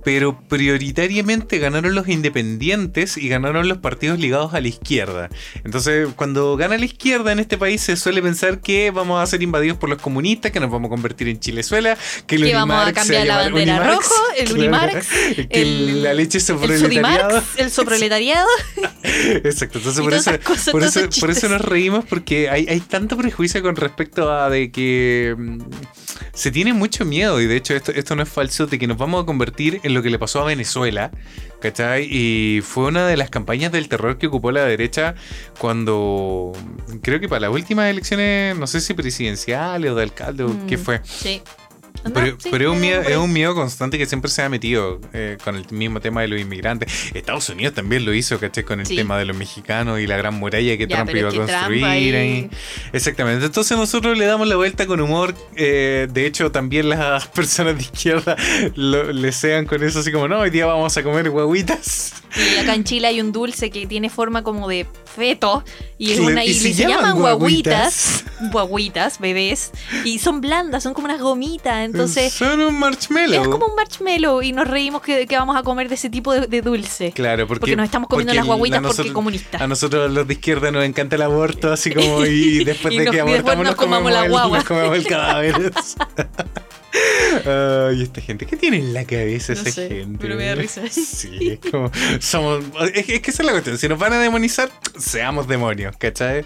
[0.04, 5.28] pero prioritariamente ganaron los independientes y ganaron los partidos ligados a la izquierda.
[5.64, 9.42] Entonces, cuando gana la izquierda en este país se suele pensar que vamos a ser
[9.42, 11.96] invadidos por los comunistas, que nos vamos a convertir en Chilezuela,
[12.26, 15.08] que, el Que vamos a Unimarx cambiar la bandera Unimarx, rojo, el claro, Unimarx,
[15.48, 18.48] que el- la leche se El soproletariado.
[19.02, 23.16] Exacto, entonces por eso, cosas, por, eso, por eso nos reímos porque hay, hay tanto
[23.16, 25.58] prejuicio con respecto a de que mm,
[26.32, 28.98] se tiene mucho miedo y de hecho esto, esto no es falso de que nos
[28.98, 31.10] vamos a convertir en lo que le pasó a Venezuela,
[31.60, 32.08] ¿cachai?
[32.10, 35.14] Y fue una de las campañas del terror que ocupó la derecha
[35.58, 36.52] cuando
[37.02, 40.66] creo que para las últimas elecciones, no sé si presidenciales o de alcalde o Mm.
[40.66, 41.42] qué fue, Sí.
[42.14, 43.24] Pero, sí, pero es, un hay miedo, algo por es ahí.
[43.24, 46.40] un miedo constante que siempre se ha metido eh, con el mismo tema de los
[46.40, 46.90] inmigrantes.
[47.14, 48.64] Estados Unidos también lo hizo, ¿cachai?
[48.64, 48.96] Con el Sí.
[48.96, 51.84] tema de los mexicanos y la gran muralla que Ya, Trump iba a construir.
[52.16, 52.50] ahí.
[52.92, 53.44] Exactamente.
[53.46, 55.34] Entonces nosotros le damos la vuelta con humor.
[55.56, 58.36] eh, de hecho, también las personas de izquierda
[58.76, 62.14] lo- le sean con eso así como, no, hoy día vamos a comer guaguitas.
[62.36, 65.64] Y acá en Chile hay un dulce que tiene forma como de feto
[65.98, 68.24] y, es una, y y, se se, llaman guaguitas.
[68.52, 69.72] guaguitas, bebés,
[70.04, 73.42] y son blandas, son como unas gomitas, entonces Son un marshmallow.
[73.42, 76.32] es como un marshmallow y nos reímos que, que vamos a comer de ese tipo
[76.32, 77.12] de, de dulce.
[77.12, 79.60] Claro, porque, Porque nos estamos comiendo las guaguitas a porque nosotros- comunistas.
[79.60, 83.04] A nosotros los de izquierda nos encanta el aborto, así como y después Y de
[83.06, 84.58] nos- que abortamos nos comamos la guagua.
[84.58, 85.72] nos comemos el cadáver.
[87.46, 90.18] Ay, esta gente, ¿qué tiene en la cabeza No esa sé, gente?
[90.20, 90.82] pero me da risa.
[90.90, 92.64] Sí, es como somos
[92.94, 96.44] es, es que esa es la cuestión, si nos van a demonizar, seamos demonios, ¿cachai?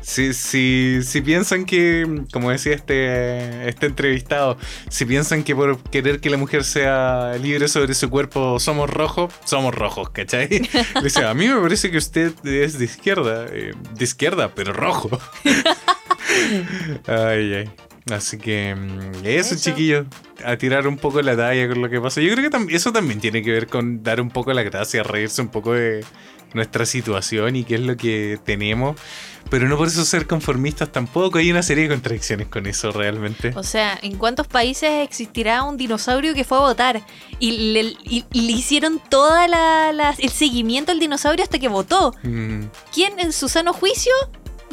[0.00, 4.56] Si, si, si piensan que, como decía este, este entrevistado,
[4.88, 9.32] si piensan que por querer que la mujer sea libre sobre su cuerpo somos rojos,
[9.44, 10.48] somos rojos, ¿cachai?
[11.02, 15.18] Dice, a mí me parece que usted es de izquierda, eh, de izquierda, pero rojo.
[17.06, 17.70] ay, ay.
[18.10, 20.06] Así que mm, eso, chiquillos,
[20.44, 22.20] a tirar un poco la talla con lo que pasa.
[22.20, 25.02] Yo creo que tam- eso también tiene que ver con dar un poco la gracia,
[25.04, 26.04] reírse un poco de
[26.52, 28.96] nuestra situación y qué es lo que tenemos.
[29.50, 31.38] Pero no por eso ser conformistas tampoco.
[31.38, 33.52] Hay una serie de contradicciones con eso realmente.
[33.54, 37.00] O sea, ¿en cuántos países existirá un dinosaurio que fue a votar?
[37.38, 42.14] Y le, y- y le hicieron todo el seguimiento al dinosaurio hasta que votó.
[42.22, 42.64] Mm.
[42.92, 44.12] ¿Quién en su sano juicio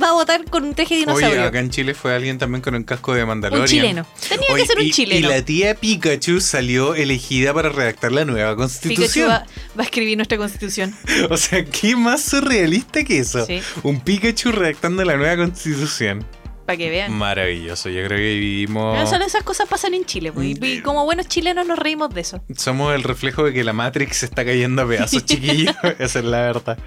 [0.02, 1.44] va a votar con un traje de Oye, dinosaurio?
[1.44, 3.62] acá en Chile fue alguien también con un casco de Mandalorian.
[3.64, 4.08] un chileno.
[4.28, 5.28] Tenía Oye, que ser un y- chileno.
[5.28, 9.30] Y la tía Pikachu salió elegida para redactar la nueva Pikachu constitución.
[9.30, 9.46] va,
[9.78, 10.96] va a escribir nuestra constitución.
[11.30, 13.46] O sea, ¿qué más surrealista que eso?
[13.46, 16.26] Sí, Un Pikachu redactando la nueva constitución.
[16.70, 17.12] Para que vean.
[17.14, 17.90] Maravilloso.
[17.90, 18.96] Yo creo que vivimos.
[18.96, 20.32] Pero solo esas cosas pasan en Chile.
[20.32, 22.44] pues, y- y como buenos chilenos nos reímos de eso.
[22.56, 25.74] Somos el reflejo de que la Matrix se está cayendo a pedazos, chiquillos.
[25.98, 26.78] Esa es la verdad.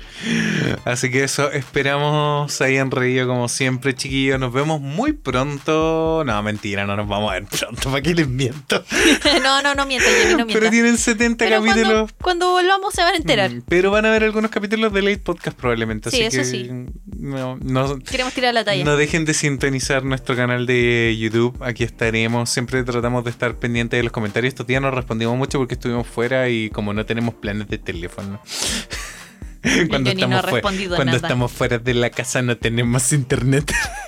[0.85, 4.39] Así que eso, esperamos se hayan reído como siempre, chiquillos.
[4.39, 6.23] Nos vemos muy pronto.
[6.25, 7.91] No, mentira, no nos vamos a ver pronto.
[7.91, 8.85] ¿Para qué les miento?
[9.43, 10.71] no, no, no mientas, Jenny, no Pero mientas.
[10.71, 12.11] tienen 70 Pero cuando, capítulos.
[12.23, 13.51] cuando volvamos se van a enterar.
[13.51, 16.11] Mm, Pero van a ver algunos capítulos de Late Podcast probablemente.
[16.13, 16.71] Sí, así eso que sí.
[17.19, 18.85] No, no, Queremos tirar la talla.
[18.85, 19.72] no dejen de sintonizar
[20.05, 21.57] nuestro canal de YouTube.
[21.63, 22.51] Aquí estaremos.
[22.51, 24.53] Siempre tratamos de estar pendientes de los comentarios.
[24.53, 28.41] Estos días no respondimos mucho porque estuvimos fuera y como no tenemos planes de teléfono.
[29.89, 30.27] cuando no
[31.05, 31.17] nada.
[31.17, 33.73] estamos fuera de la casa no tenemos internet.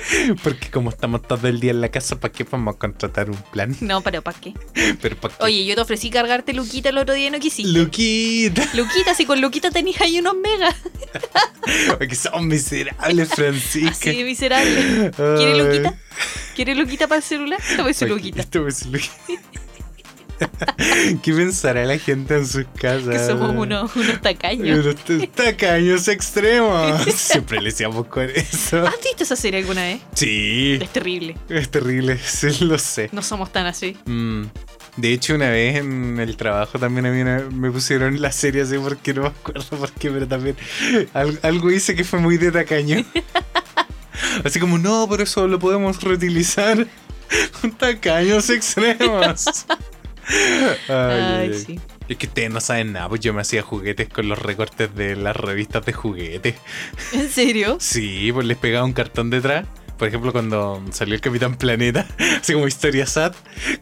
[0.42, 3.36] porque como estamos todo el día en la casa, ¿para qué vamos a contratar un
[3.52, 3.76] plan?
[3.80, 4.54] No, pero ¿para qué?
[5.00, 5.44] Pero ¿para qué?
[5.44, 7.78] Oye, yo te ofrecí cargarte Luquita el otro día y no quisiste.
[7.78, 8.68] Luquita.
[8.74, 10.74] Luquita, si con Luquita tenías ahí unos megas.
[11.98, 13.90] que son miserables, Francisca.
[13.90, 15.10] Así de miserable.
[15.16, 15.56] ¿Quiere.
[15.56, 15.94] Luquita?
[16.54, 17.60] ¿Quiere Luquita para el celular?
[17.76, 18.40] Tome su Luquita.
[18.40, 19.12] esto es Luquita.
[21.22, 23.08] ¿Qué pensará la gente en sus casas?
[23.08, 24.84] Que somos unos, unos tacaños.
[24.84, 27.02] Unos tacaños extremos.
[27.16, 28.86] Siempre le decíamos con eso.
[28.86, 30.00] ¿Has visto esa serie alguna vez?
[30.14, 31.36] Sí, Es terrible.
[31.48, 33.08] es terrible, sí lo sé.
[33.12, 33.96] No somos tan así.
[34.06, 34.44] Mm.
[34.96, 38.62] De hecho, una vez en el trabajo también a mí una- me pusieron la serie
[38.62, 40.54] así porque no me acuerdo por qué, pero también
[41.14, 43.02] al- algo hice que fue muy de tacaño.
[44.44, 46.86] Así como, no, pero eso lo podemos reutilizar.
[47.78, 49.64] Tacaños extremos.
[50.28, 51.54] Ay, Ay, ay.
[51.66, 51.80] sí.
[52.08, 55.16] Es que ustedes no saben nada, pues yo me hacía juguetes con los recortes de
[55.16, 56.56] las revistas de juguetes.
[57.12, 57.76] ¿En serio?
[57.80, 59.66] Sí, pues les pegaba un cartón detrás.
[59.98, 62.06] Por ejemplo, cuando salió el Capitán Planeta,
[62.40, 63.34] así como historia SAT,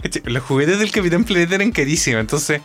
[0.02, 0.22] ¿cachai?
[0.26, 2.20] los juguetes del Capitán Planeta eran carísimos.
[2.20, 2.60] Entonces,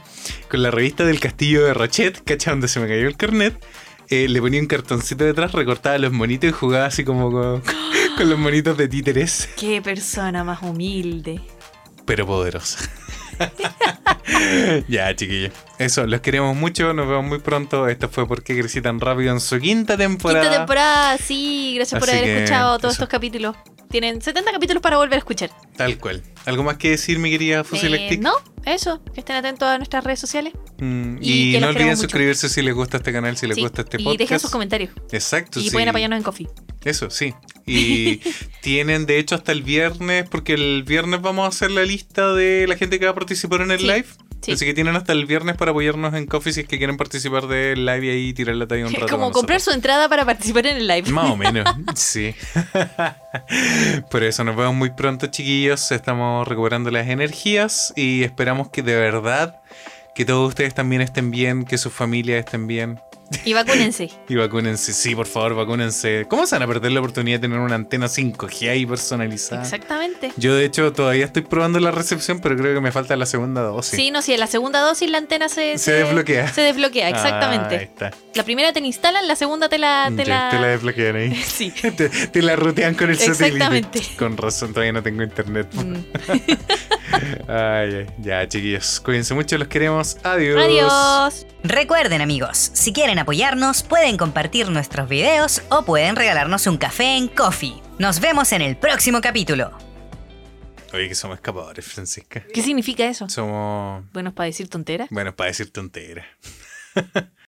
[0.51, 2.51] con la revista del Castillo de Rochet, ¿cachai?
[2.53, 3.57] Donde se me cayó el carnet,
[4.09, 7.63] eh, le ponía un cartoncito detrás, recortaba los monitos y jugaba así como con,
[8.17, 11.39] con los monitos de títeres, Qué persona más humilde.
[12.05, 12.79] pero poderosa.
[14.87, 15.51] ya, chiquillos.
[15.79, 17.87] Eso, los queremos mucho, nos vemos muy pronto.
[17.87, 20.41] Esto fue ¿Por qué crecí tan rápido en su quinta temporada.
[20.41, 21.73] Quinta temporada, sí.
[21.75, 23.03] Gracias por haber escuchado todos eso.
[23.03, 23.55] estos capítulos.
[23.89, 25.51] Tienen 70 capítulos para volver a escuchar.
[25.77, 26.21] Tal cual.
[26.45, 28.19] ¿Algo más que decir, mi querida Eh, Fusilactic?
[28.19, 28.33] no,
[28.65, 29.01] eso.
[29.13, 30.53] Que estén atentos a nuestras redes sociales.
[30.79, 33.61] Mm, Y y que no olviden suscribirse si les gusta este canal, si les Sí,
[33.61, 34.19] gusta este y podcast.
[34.19, 34.91] dejen sus comentarios.
[35.11, 35.71] Exacto, y sí.
[35.71, 36.47] pueden apoyarnos en Coffee.
[36.85, 37.33] Eso, sí.
[37.65, 38.17] Y
[38.61, 42.65] tienen, de hecho, hasta el viernes, porque el viernes vamos a hacer la lista de
[42.67, 44.05] la gente que va a participar en el Sí, live.
[44.41, 44.51] sí.
[44.51, 47.47] Así que tienen hasta el viernes para apoyarnos en Coffee si es que quieren participar
[47.47, 49.11] del live y ahí tirar la talla un Es rato.
[49.11, 51.09] como comprar su entrada para participar en el live.
[51.11, 52.35] Más o menos, sí.
[54.11, 55.91] Por eso nos vemos muy pronto, chiquillos.
[55.91, 59.59] Estamos recuperando las energías y esperamos que de verdad
[60.15, 62.99] que todos ustedes también estén bien, que sus familias estén bien,
[63.43, 64.09] Y vacúnense.
[64.29, 66.25] Y vacúnense, sí, por favor, vacúnense.
[66.29, 69.61] ¿Cómo se van a perder la oportunidad de tener una antena 5G ahí personalizada?
[69.63, 70.31] Exactamente.
[70.37, 73.61] Yo, de hecho, todavía estoy probando la recepción, pero creo que me falta la segunda
[73.61, 73.95] dosis.
[73.95, 76.47] Sí, no, si en la segunda dosis la antena se, Se desbloquea.
[76.53, 77.77] Se desbloquea, Ah, exactamente.
[77.77, 78.11] ahí está.
[78.33, 80.11] La primera te la instalan, la segunda te la.
[80.15, 80.49] Te Ya, la...
[80.49, 81.35] te la desbloquean ahí.
[81.45, 81.71] Sí.
[81.95, 83.99] te, te la rutean con el Exactamente.
[83.99, 84.17] satélite.
[84.17, 85.67] Con razón, todavía no tengo internet.
[85.73, 85.95] Mm.
[87.47, 88.99] Ay, ay, ya, chiquillos.
[88.99, 90.17] Cuídense mucho, los queremos.
[90.23, 90.61] Adiós.
[90.61, 91.47] Adiós.
[91.63, 97.27] Recuerden amigos, si quieren apoyarnos pueden compartir nuestros videos o pueden regalarnos un café en
[97.27, 97.81] Coffee.
[97.99, 99.71] Nos vemos en el próximo capítulo.
[100.93, 102.43] Oye, que somos escapadores, Francisca.
[102.53, 103.27] ¿Qué significa eso?
[103.27, 104.03] Somos.
[104.13, 105.09] Bueno, es para decir tonteras.
[105.11, 106.25] Bueno, para decir tonteras.